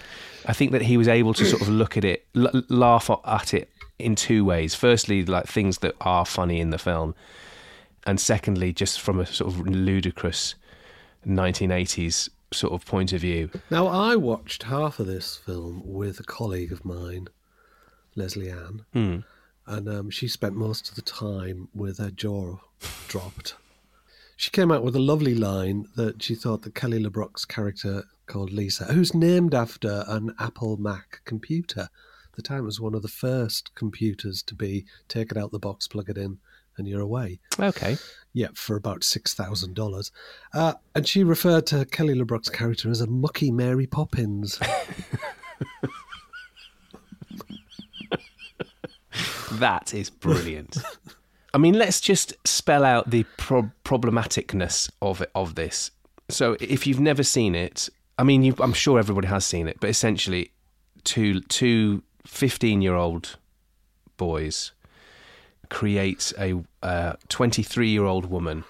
I 0.45 0.53
think 0.53 0.71
that 0.71 0.81
he 0.83 0.97
was 0.97 1.07
able 1.07 1.33
to 1.35 1.45
sort 1.45 1.61
of 1.61 1.69
look 1.69 1.97
at 1.97 2.05
it, 2.05 2.25
l- 2.35 2.63
laugh 2.69 3.09
at 3.25 3.53
it 3.53 3.69
in 3.99 4.15
two 4.15 4.45
ways. 4.45 4.73
Firstly, 4.75 5.25
like 5.25 5.45
things 5.47 5.79
that 5.79 5.95
are 6.01 6.25
funny 6.25 6.59
in 6.59 6.69
the 6.69 6.77
film, 6.77 7.13
and 8.07 8.19
secondly, 8.19 8.71
just 8.73 9.01
from 9.01 9.19
a 9.19 9.25
sort 9.25 9.53
of 9.53 9.67
ludicrous 9.67 10.55
1980s 11.27 12.29
sort 12.51 12.73
of 12.73 12.85
point 12.85 13.13
of 13.13 13.21
view. 13.21 13.49
Now, 13.69 13.87
I 13.87 14.15
watched 14.15 14.63
half 14.63 14.99
of 14.99 15.05
this 15.07 15.35
film 15.35 15.81
with 15.85 16.19
a 16.19 16.23
colleague 16.23 16.71
of 16.71 16.83
mine, 16.85 17.27
Leslie 18.15 18.49
Ann, 18.49 18.85
Hmm. 18.93 19.17
and 19.67 19.87
um, 19.87 20.09
she 20.09 20.27
spent 20.27 20.55
most 20.55 20.89
of 20.89 20.95
the 20.95 21.01
time 21.01 21.67
with 21.75 21.97
her 21.99 22.09
jaw 22.09 22.57
dropped. 23.07 23.55
She 24.39 24.51
came 24.51 24.71
out 24.71 24.85
with 24.85 24.95
a 24.95 25.01
lovely 25.01 25.35
line 25.35 25.89
that 25.97 26.23
she 26.23 26.33
thought 26.33 26.61
that 26.61 26.73
Kelly 26.73 27.03
LeBrock's 27.03 27.43
character 27.43 28.05
called 28.25 28.53
Lisa, 28.53 28.85
who's 28.85 29.13
named 29.13 29.53
after 29.53 30.05
an 30.07 30.33
Apple 30.39 30.77
Mac 30.77 31.19
computer. 31.25 31.81
At 31.81 32.35
the 32.37 32.41
time, 32.41 32.59
it 32.59 32.67
was 32.67 32.79
one 32.79 32.95
of 32.95 33.01
the 33.01 33.09
first 33.09 33.75
computers 33.75 34.41
to 34.43 34.55
be 34.55 34.85
take 35.09 35.31
it 35.31 35.37
out 35.37 35.51
the 35.51 35.59
box, 35.59 35.89
plug 35.89 36.09
it 36.09 36.17
in, 36.17 36.37
and 36.77 36.87
you're 36.87 37.01
away. 37.01 37.41
Okay. 37.59 37.97
Yeah, 38.31 38.47
for 38.53 38.77
about 38.77 39.03
six 39.03 39.33
thousand 39.33 39.73
dollars. 39.73 40.09
Uh, 40.53 40.75
and 40.95 41.05
she 41.05 41.25
referred 41.25 41.67
to 41.67 41.83
Kelly 41.83 42.15
LeBrock's 42.15 42.47
character 42.47 42.89
as 42.89 43.01
a 43.01 43.07
mucky 43.07 43.51
Mary 43.51 43.87
Poppins. 43.87 44.57
That 49.53 49.93
is 49.93 50.09
brilliant. 50.09 50.77
I 51.53 51.57
mean, 51.57 51.73
let's 51.73 51.99
just 51.99 52.35
spell 52.45 52.83
out 52.83 53.09
the 53.09 53.23
pro- 53.37 53.71
problematicness 53.83 54.89
of 55.01 55.21
it, 55.21 55.31
of 55.33 55.55
this. 55.55 55.91
So, 56.29 56.55
if 56.59 56.85
you've 56.85 56.99
never 56.99 57.23
seen 57.23 57.55
it, 57.55 57.89
I 58.17 58.23
mean, 58.23 58.53
I'm 58.59 58.73
sure 58.73 58.99
everybody 58.99 59.27
has 59.27 59.45
seen 59.45 59.67
it, 59.67 59.77
but 59.79 59.89
essentially, 59.89 60.51
two 61.03 61.41
two 61.41 62.03
15 62.25 62.81
year 62.81 62.95
old 62.95 63.37
boys 64.17 64.71
create 65.69 66.33
a 66.37 66.61
uh, 66.83 67.13
23 67.29 67.89
year 67.89 68.03
old 68.03 68.25
woman. 68.25 68.63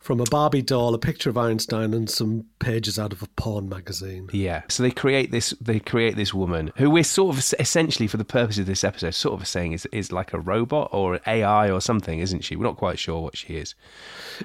From 0.00 0.20
a 0.20 0.24
Barbie 0.24 0.62
doll, 0.62 0.94
a 0.94 0.98
picture 0.98 1.30
of 1.30 1.38
Einstein, 1.38 1.94
and 1.94 2.08
some 2.08 2.46
pages 2.58 2.98
out 2.98 3.12
of 3.12 3.22
a 3.22 3.26
porn 3.36 3.68
magazine. 3.68 4.28
Yeah. 4.32 4.62
So 4.68 4.82
they 4.82 4.90
create 4.90 5.30
this. 5.30 5.50
They 5.60 5.80
create 5.80 6.16
this 6.16 6.34
woman 6.34 6.72
who 6.76 6.90
we're 6.90 7.04
sort 7.04 7.36
of 7.36 7.54
essentially, 7.58 8.06
for 8.06 8.16
the 8.16 8.24
purpose 8.24 8.58
of 8.58 8.66
this 8.66 8.84
episode, 8.84 9.14
sort 9.14 9.40
of 9.40 9.46
saying 9.46 9.72
is 9.72 9.86
is 9.86 10.12
like 10.12 10.32
a 10.32 10.40
robot 10.40 10.90
or 10.92 11.14
an 11.14 11.20
AI 11.26 11.70
or 11.70 11.80
something, 11.80 12.18
isn't 12.20 12.42
she? 12.42 12.56
We're 12.56 12.64
not 12.64 12.76
quite 12.76 12.98
sure 12.98 13.20
what 13.20 13.36
she 13.36 13.56
is. 13.56 13.74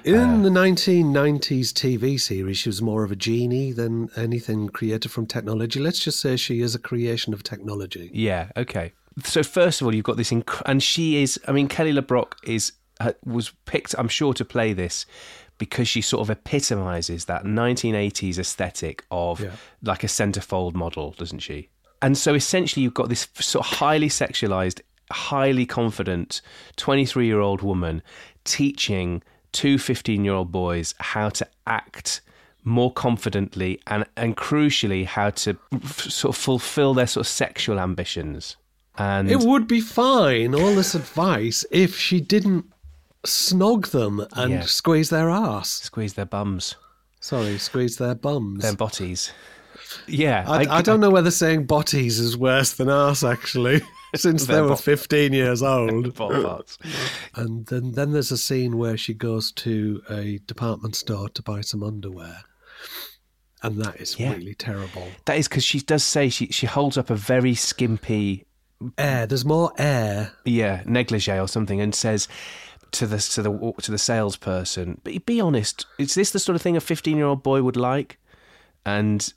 In 0.04 0.42
the 0.42 0.50
1990s 0.50 1.72
TV 1.72 2.20
series, 2.20 2.58
she 2.58 2.68
was 2.68 2.82
more 2.82 3.04
of 3.04 3.12
a 3.12 3.16
genie 3.16 3.72
than 3.72 4.08
anything 4.16 4.68
created 4.68 5.10
from 5.10 5.26
technology. 5.26 5.80
Let's 5.80 6.00
just 6.00 6.20
say 6.20 6.36
she 6.36 6.60
is 6.60 6.74
a 6.74 6.78
creation 6.78 7.32
of 7.32 7.42
technology. 7.42 8.10
Yeah. 8.12 8.50
Okay. 8.56 8.92
So 9.24 9.42
first 9.42 9.80
of 9.80 9.86
all, 9.86 9.94
you've 9.94 10.04
got 10.04 10.16
this, 10.16 10.30
inc- 10.30 10.62
and 10.66 10.82
she 10.82 11.22
is. 11.22 11.38
I 11.46 11.52
mean, 11.52 11.68
Kelly 11.68 11.92
LeBrock 11.92 12.34
is 12.44 12.70
uh, 12.70 12.79
Uh, 13.00 13.12
was 13.24 13.50
picked. 13.64 13.94
I'm 13.98 14.08
sure 14.08 14.34
to 14.34 14.44
play 14.44 14.72
this 14.74 15.06
because 15.58 15.88
she 15.88 16.00
sort 16.02 16.20
of 16.20 16.30
epitomizes 16.30 17.24
that 17.24 17.44
1980s 17.44 18.38
aesthetic 18.38 19.04
of 19.10 19.40
Yeah. 19.40 19.50
like 19.82 20.04
a 20.04 20.06
centerfold 20.06 20.74
model, 20.74 21.12
doesn't 21.18 21.40
she? 21.40 21.68
And 22.02 22.16
so 22.16 22.34
essentially, 22.34 22.82
you've 22.82 22.94
got 22.94 23.08
this 23.08 23.26
sort 23.34 23.66
of 23.66 23.72
highly 23.78 24.08
sexualized, 24.08 24.80
highly 25.10 25.66
confident 25.66 26.40
23 26.76 27.26
year 27.26 27.40
old 27.40 27.62
woman 27.62 28.02
teaching 28.44 29.22
two 29.52 29.78
15 29.78 30.24
year 30.24 30.34
old 30.34 30.52
boys 30.52 30.94
how 31.00 31.28
to 31.30 31.46
act 31.66 32.20
more 32.64 32.92
confidently 32.92 33.80
and, 33.86 34.04
and 34.16 34.36
crucially 34.36 35.04
how 35.06 35.30
to 35.30 35.56
f- 35.72 36.00
sort 36.00 36.34
of 36.36 36.40
fulfill 36.40 36.92
their 36.94 37.06
sort 37.06 37.26
of 37.26 37.28
sexual 37.30 37.80
ambitions. 37.80 38.56
And 38.98 39.30
It 39.30 39.38
would 39.40 39.66
be 39.66 39.80
fine, 39.80 40.54
all 40.54 40.74
this 40.74 40.94
advice, 40.94 41.64
if 41.70 41.96
she 41.96 42.20
didn't 42.20 42.69
snog 43.26 43.88
them 43.90 44.26
and 44.32 44.50
Yeah. 44.52 44.64
squeeze 44.64 45.10
their 45.10 45.30
ass. 45.30 45.68
squeeze 45.70 46.14
their 46.14 46.26
bums, 46.26 46.76
Sorry, 47.20 47.58
squeeze 47.58 47.96
their 47.96 48.14
bums. 48.14 48.62
their 48.62 48.74
botties. 48.74 49.32
Yeah, 50.06 50.44
I, 50.46 50.78
I, 50.78 50.82
don't 50.82 51.00
know 51.00 51.10
whether 51.10 51.30
saying 51.32 51.66
botties 51.66 52.18
is 52.20 52.36
worse 52.36 52.72
than 52.74 52.88
ass, 52.88 53.24
actually, 53.24 53.80
since 54.14 54.46
they 54.46 54.54
Their 54.54 54.62
were 54.64 54.68
bot- 54.70 54.80
15 54.82 55.32
years 55.32 55.62
old. 55.62 56.14
parts. 56.14 56.78
And 57.34 57.66
then, 57.66 57.92
then 57.92 58.12
there's 58.12 58.30
a 58.30 58.38
scene 58.38 58.78
where 58.78 58.96
she 58.96 59.14
goes 59.14 59.50
to 59.52 60.00
a 60.08 60.38
department 60.46 60.94
store 60.94 61.28
to 61.30 61.42
buy 61.42 61.60
some 61.62 61.82
underwear. 61.82 62.42
and 63.62 63.82
that 63.84 64.00
is 64.00 64.18
Yeah. 64.18 64.32
really 64.32 64.54
terrible. 64.54 65.08
That 65.26 65.36
is 65.38 65.48
because 65.48 65.64
she 65.64 65.80
does 65.80 66.02
say 66.04 66.28
she 66.30 66.46
she 66.46 66.66
holds 66.66 66.96
up 66.96 67.10
a 67.10 67.14
very 67.16 67.54
skimpy 67.54 68.46
Air, 68.96 69.26
there's 69.26 69.44
more 69.44 69.72
air. 69.76 70.32
yeah 70.46 70.82
negligee 70.86 71.38
or 71.38 71.46
something 71.48 71.80
and 71.82 71.94
says 71.94 72.26
to 72.92 73.06
the 73.06 73.18
to 73.18 73.42
the 73.42 73.72
to 73.82 73.90
the 73.90 73.98
salesperson, 73.98 75.00
"Be 75.04 75.18
be 75.18 75.40
honest, 75.40 75.86
is 75.98 76.14
this 76.14 76.30
the 76.30 76.38
sort 76.38 76.56
of 76.56 76.62
thing 76.62 76.76
a 76.76 76.80
fifteen 76.80 77.16
year 77.16 77.26
old 77.26 77.42
boy 77.42 77.62
would 77.62 77.76
like?" 77.76 78.18
And 78.86 79.32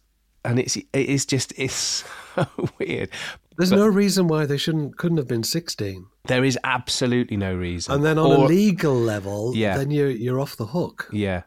and 0.46 0.60
it's 0.60 0.76
it 0.78 0.88
is 0.94 1.26
just 1.26 1.54
it's 1.58 2.04
so 2.36 2.46
weird. 2.80 3.10
There's 3.58 3.70
But 3.70 3.76
no 3.78 3.88
reason 3.88 4.28
why 4.28 4.46
they 4.46 4.58
shouldn't 4.58 4.98
couldn't 4.98 5.18
have 5.18 5.28
been 5.28 5.44
16. 5.44 6.08
There 6.28 6.44
is 6.44 6.58
absolutely 6.64 7.38
no 7.38 7.54
reason. 7.56 7.94
And 7.94 8.04
then 8.04 8.18
on 8.18 8.32
a 8.32 8.46
legal 8.46 8.96
level, 8.96 9.52
Yeah. 9.56 9.78
then 9.78 9.92
you're 9.92 10.10
you're 10.10 10.40
off 10.40 10.56
the 10.56 10.68
hook. 10.68 11.08
yeah, 11.12 11.44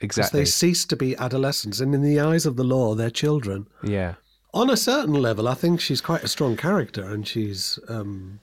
exactly. 0.00 0.40
they 0.40 0.44
cease 0.46 0.86
to 0.86 0.96
be 0.96 1.14
adolescents, 1.16 1.80
and 1.80 1.94
in 1.94 2.02
the 2.02 2.18
eyes 2.20 2.46
of 2.46 2.56
the 2.56 2.64
law, 2.64 2.94
they're 2.94 3.10
children. 3.10 3.66
yeah, 3.82 4.14
On 4.54 4.70
a 4.70 4.76
certain 4.76 5.14
level, 5.14 5.46
I 5.48 5.54
think 5.54 5.80
she's 5.80 6.00
quite 6.00 6.24
a 6.24 6.28
strong 6.28 6.56
character, 6.56 7.04
and 7.04 7.28
she's 7.28 7.78
um, 7.88 8.40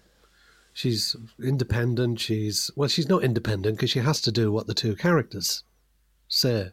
she's 0.78 1.16
independent. 1.44 2.20
She's 2.20 2.70
well, 2.76 2.88
she's 2.88 3.10
not 3.10 3.24
independent 3.24 3.78
because 3.78 3.90
she 3.90 4.00
has 4.00 4.22
to 4.22 4.32
do 4.32 4.52
what 4.52 4.68
the 4.68 4.76
two 4.76 4.96
characters 4.96 5.64
say. 6.28 6.70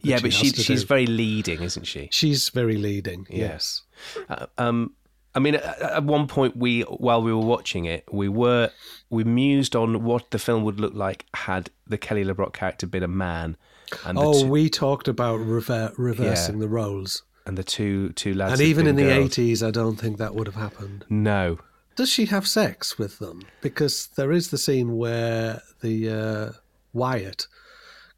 yeah, 0.00 0.16
she 0.16 0.22
but 0.22 0.32
she 0.32 0.48
she's 0.50 0.82
do. 0.82 0.86
very 0.88 1.06
leading, 1.06 1.62
isn't 1.62 1.84
she? 1.84 2.08
She's 2.10 2.48
very 2.48 2.76
leading. 2.76 3.26
Yeah. 3.30 3.38
Yes. 3.52 3.82
Uh, 4.28 4.46
um, 4.58 4.94
I 5.34 5.38
mean, 5.38 5.54
at, 5.54 6.02
one 6.02 6.26
point, 6.26 6.56
we 6.56 6.80
while 6.82 7.22
we 7.22 7.32
were 7.32 7.44
watching 7.54 7.84
it, 7.84 8.04
we 8.10 8.28
were 8.28 8.70
we 9.10 9.22
mused 9.22 9.76
on 9.76 10.02
what 10.02 10.30
the 10.32 10.38
film 10.38 10.64
would 10.64 10.80
look 10.80 10.94
like 10.94 11.24
had 11.34 11.70
the 11.86 11.98
Kelly 11.98 12.24
LeBrock 12.24 12.52
character 12.52 12.86
been 12.86 13.02
a 13.04 13.08
man, 13.08 13.56
and 14.04 14.18
Oh, 14.18 14.42
two, 14.42 14.48
we 14.48 14.68
talked 14.68 15.06
about 15.08 15.36
rever- 15.36 15.92
reversing 15.98 16.56
Yeah. 16.56 16.60
the 16.62 16.68
roles, 16.68 17.22
and 17.44 17.56
the 17.56 17.62
two 17.64 18.10
two 18.14 18.34
lads, 18.34 18.54
and 18.54 18.62
even 18.62 18.86
in 18.88 18.96
been 18.96 19.06
the 19.06 19.12
eighties, 19.12 19.62
I 19.62 19.70
don't 19.70 19.96
think 19.96 20.16
that 20.18 20.34
would 20.34 20.46
have 20.48 20.56
happened. 20.56 21.04
No, 21.10 21.58
Does 21.96 22.10
she 22.10 22.26
have 22.26 22.46
sex 22.46 22.98
with 22.98 23.18
them? 23.18 23.42
Because 23.62 24.08
there 24.16 24.30
is 24.32 24.50
the 24.50 24.58
scene 24.58 24.96
where 24.96 25.62
the 25.80 26.10
uh, 26.10 26.52
Wyatt 26.92 27.46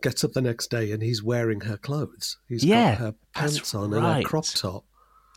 gets 0.03 0.23
up 0.25 0.33
the 0.33 0.41
next 0.41 0.69
day 0.71 0.93
and 0.93 1.03
he's 1.03 1.23
wearing 1.23 1.61
her 1.63 1.77
clothes. 1.77 2.37
He's 2.49 2.65
Yeah, 2.65 2.91
got 2.93 2.99
her 2.99 3.15
pants 3.35 3.75
on 3.75 3.93
and 3.95 4.03
right. 4.03 4.25
a 4.25 4.29
crop 4.29 4.47
top. 4.47 4.85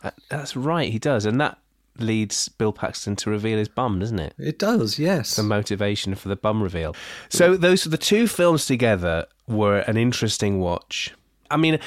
That- 0.02 0.14
that's 0.28 0.56
right, 0.56 0.90
he 0.92 0.98
does, 0.98 1.24
and 1.24 1.40
that 1.40 1.58
leads 1.98 2.48
Bill 2.48 2.72
Paxton 2.72 3.14
to 3.16 3.30
reveal 3.30 3.58
his 3.58 3.68
bum, 3.68 3.98
doesn't 4.00 4.18
it? 4.18 4.34
It 4.38 4.58
does, 4.58 4.98
yes. 4.98 5.36
The 5.36 5.42
motivation 5.42 6.14
for 6.14 6.28
the 6.28 6.36
bum 6.36 6.62
reveal. 6.62 6.96
So 7.28 7.56
those 7.56 7.84
the 7.84 7.98
two 7.98 8.26
films 8.26 8.66
together 8.66 9.26
were 9.46 9.78
an 9.80 9.96
interesting 9.96 10.58
watch. 10.58 11.12
I 11.50 11.56
mean, 11.58 11.78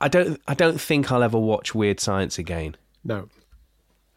I 0.00 0.08
don't 0.08 0.40
I 0.48 0.54
don't 0.54 0.80
think 0.80 1.12
I'll 1.12 1.22
ever 1.22 1.38
watch 1.38 1.74
Weird 1.74 2.00
Science 2.00 2.38
again. 2.38 2.76
No, 3.04 3.28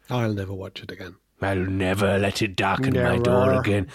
I'll 0.08 0.32
never 0.32 0.54
watch 0.54 0.82
it 0.82 0.90
again. 0.90 1.16
I'll 1.44 1.66
never 1.66 2.18
let 2.18 2.42
it 2.42 2.56
darken 2.56 2.94
my 2.94 3.18
door 3.18 3.52
again. 3.54 3.88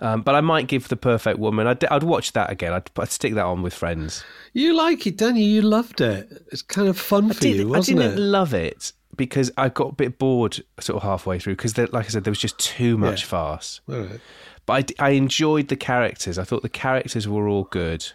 Um, 0.00 0.22
but 0.22 0.34
I 0.34 0.40
might 0.40 0.66
give 0.66 0.88
The 0.88 0.96
Perfect 0.96 1.38
Woman. 1.38 1.66
I'd, 1.68 1.84
I'd 1.84 2.02
watch 2.02 2.32
that 2.32 2.50
again. 2.50 2.72
I'd, 2.72 2.90
I'd 2.98 3.10
stick 3.10 3.34
that 3.34 3.44
on 3.44 3.62
with 3.62 3.72
friends. 3.72 4.24
You 4.52 4.74
like 4.74 5.06
it, 5.06 5.16
don't 5.16 5.36
you? 5.36 5.44
You 5.44 5.62
loved 5.62 6.00
it. 6.00 6.44
It's 6.50 6.62
kind 6.62 6.88
of 6.88 6.98
fun 6.98 7.32
for 7.32 7.40
did, 7.40 7.56
you, 7.56 7.68
wasn't 7.68 7.98
it? 8.00 8.02
I 8.02 8.06
didn't 8.08 8.18
it? 8.18 8.22
love 8.22 8.52
it 8.52 8.92
because 9.16 9.52
I 9.56 9.68
got 9.68 9.90
a 9.90 9.94
bit 9.94 10.18
bored 10.18 10.64
sort 10.80 10.96
of 10.96 11.02
halfway 11.04 11.38
through 11.38 11.54
because, 11.54 11.78
like 11.78 11.94
I 11.94 12.08
said, 12.08 12.24
there 12.24 12.32
was 12.32 12.40
just 12.40 12.58
too 12.58 12.98
much 12.98 13.22
Yeah. 13.22 13.28
farce. 13.28 13.80
Right. 13.86 14.20
But 14.66 14.90
I 14.98 15.10
enjoyed 15.10 15.68
the 15.68 15.76
characters. 15.76 16.36
I 16.36 16.42
thought 16.44 16.62
the 16.62 16.68
characters 16.68 17.28
were 17.28 17.46
all 17.46 17.64
good 17.64 18.10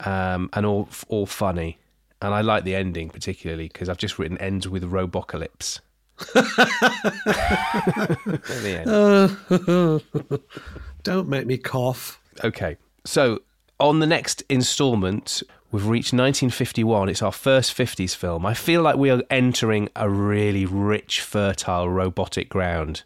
um, 0.00 0.50
and 0.52 0.66
all 0.66 0.88
all 1.08 1.26
funny. 1.26 1.78
And 2.22 2.32
I 2.32 2.40
like 2.40 2.64
the 2.64 2.74
ending 2.74 3.10
particularly 3.10 3.68
because 3.68 3.88
I've 3.88 3.98
just 3.98 4.18
written 4.18 4.38
ends 4.38 4.68
with 4.68 4.82
Robocalypse. 4.84 5.80
At 6.34 6.44
the 8.62 8.78
end. 8.80 8.90
Uh, 8.90 10.38
don't 11.02 11.28
make 11.28 11.46
me 11.46 11.58
cough. 11.58 12.20
Okay. 12.42 12.76
So 13.04 13.40
on 13.80 13.98
the 13.98 14.06
next 14.06 14.42
instalment, 14.48 15.42
we've 15.70 15.86
reached 15.86 16.12
1951. 16.12 17.08
It's 17.08 17.22
our 17.22 17.32
first 17.32 17.76
50s 17.76 18.14
film. 18.14 18.46
I 18.46 18.54
feel 18.54 18.82
like 18.82 18.96
we 18.96 19.10
are 19.10 19.22
entering 19.30 19.88
a 19.96 20.08
really 20.08 20.66
rich, 20.66 21.20
fertile, 21.20 21.88
robotic 21.88 22.48
ground. 22.48 23.02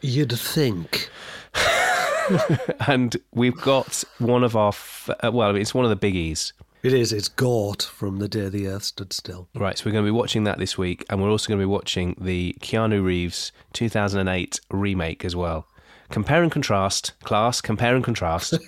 You'd 0.00 0.32
think. 0.32 1.10
and 2.86 3.16
we've 3.32 3.56
got 3.60 4.04
one 4.18 4.44
of 4.44 4.56
our, 4.56 4.68
f- 4.68 5.10
uh, 5.22 5.30
well, 5.32 5.56
it's 5.56 5.74
one 5.74 5.84
of 5.84 5.90
the 5.98 6.06
biggies. 6.06 6.52
It 6.88 6.94
is. 6.94 7.12
It's 7.12 7.28
Gort 7.28 7.82
from 7.82 8.18
The 8.18 8.28
Day 8.28 8.48
the 8.48 8.66
Earth 8.66 8.84
Stood 8.84 9.12
Still. 9.12 9.46
Right, 9.54 9.76
so 9.76 9.84
we're 9.84 9.92
going 9.92 10.06
to 10.06 10.10
be 10.10 10.16
watching 10.16 10.44
that 10.44 10.56
this 10.56 10.78
week, 10.78 11.04
and 11.10 11.22
we're 11.22 11.28
also 11.28 11.46
going 11.46 11.60
to 11.60 11.62
be 11.62 11.70
watching 11.70 12.16
the 12.18 12.56
Keanu 12.60 13.04
Reeves 13.04 13.52
2008 13.74 14.58
remake 14.70 15.22
as 15.22 15.36
well. 15.36 15.66
Compare 16.08 16.42
and 16.42 16.50
contrast, 16.50 17.12
class, 17.24 17.60
compare 17.60 17.94
and 17.94 18.02
contrast. 18.02 18.54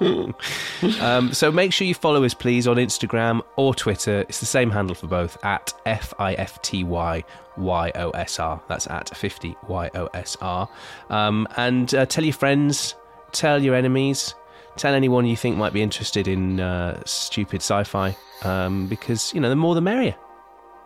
um, 1.00 1.32
so 1.32 1.52
make 1.52 1.72
sure 1.72 1.86
you 1.86 1.94
follow 1.94 2.24
us, 2.24 2.34
please, 2.34 2.66
on 2.66 2.76
Instagram 2.76 3.40
or 3.54 3.72
Twitter. 3.72 4.22
It's 4.22 4.40
the 4.40 4.46
same 4.46 4.72
handle 4.72 4.96
for 4.96 5.06
both 5.06 5.38
at 5.44 5.72
F 5.86 6.12
I 6.18 6.34
F 6.34 6.60
T 6.62 6.82
Y 6.82 7.22
Y 7.56 7.92
O 7.94 8.10
S 8.10 8.40
R. 8.40 8.60
That's 8.68 8.88
at 8.88 9.16
50 9.16 9.54
Y 9.68 9.90
O 9.94 10.06
S 10.12 10.36
R. 10.40 10.68
Um, 11.08 11.46
and 11.56 11.94
uh, 11.94 12.04
tell 12.06 12.24
your 12.24 12.34
friends, 12.34 12.96
tell 13.30 13.62
your 13.62 13.76
enemies, 13.76 14.34
tell 14.78 14.94
anyone 14.94 15.26
you 15.26 15.36
think 15.36 15.56
might 15.56 15.72
be 15.72 15.82
interested 15.82 16.28
in 16.28 16.60
uh, 16.60 17.02
stupid 17.04 17.60
sci 17.60 17.84
fi 17.84 18.16
um, 18.42 18.86
because, 18.86 19.32
you 19.34 19.40
know, 19.40 19.48
the 19.48 19.56
more 19.56 19.74
the 19.74 19.80
merrier. 19.80 20.16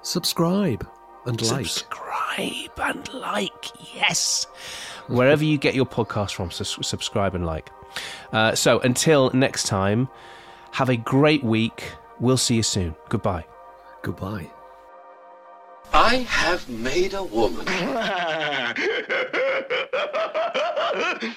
Subscribe 0.02 0.86
and 1.26 1.40
like. 1.50 1.66
Subscribe 1.66 2.70
and 2.78 3.14
like, 3.14 3.94
yes. 3.94 4.46
Wherever 5.08 5.44
you 5.44 5.58
get 5.58 5.74
your 5.74 5.86
podcast 5.86 6.34
from, 6.34 6.50
sus- 6.50 6.78
subscribe 6.82 7.34
and 7.34 7.46
like. 7.46 7.70
Uh, 8.32 8.54
so 8.54 8.80
until 8.80 9.30
next 9.32 9.66
time, 9.66 10.08
have 10.72 10.88
a 10.88 10.96
great 10.96 11.44
week. 11.44 11.84
We'll 12.20 12.36
see 12.36 12.56
you 12.56 12.62
soon. 12.62 12.94
Goodbye. 13.08 13.44
Goodbye. 14.02 14.50
I 15.92 16.16
have 16.16 16.68
made 16.68 17.14
a 17.14 17.22
woman. 17.22 17.66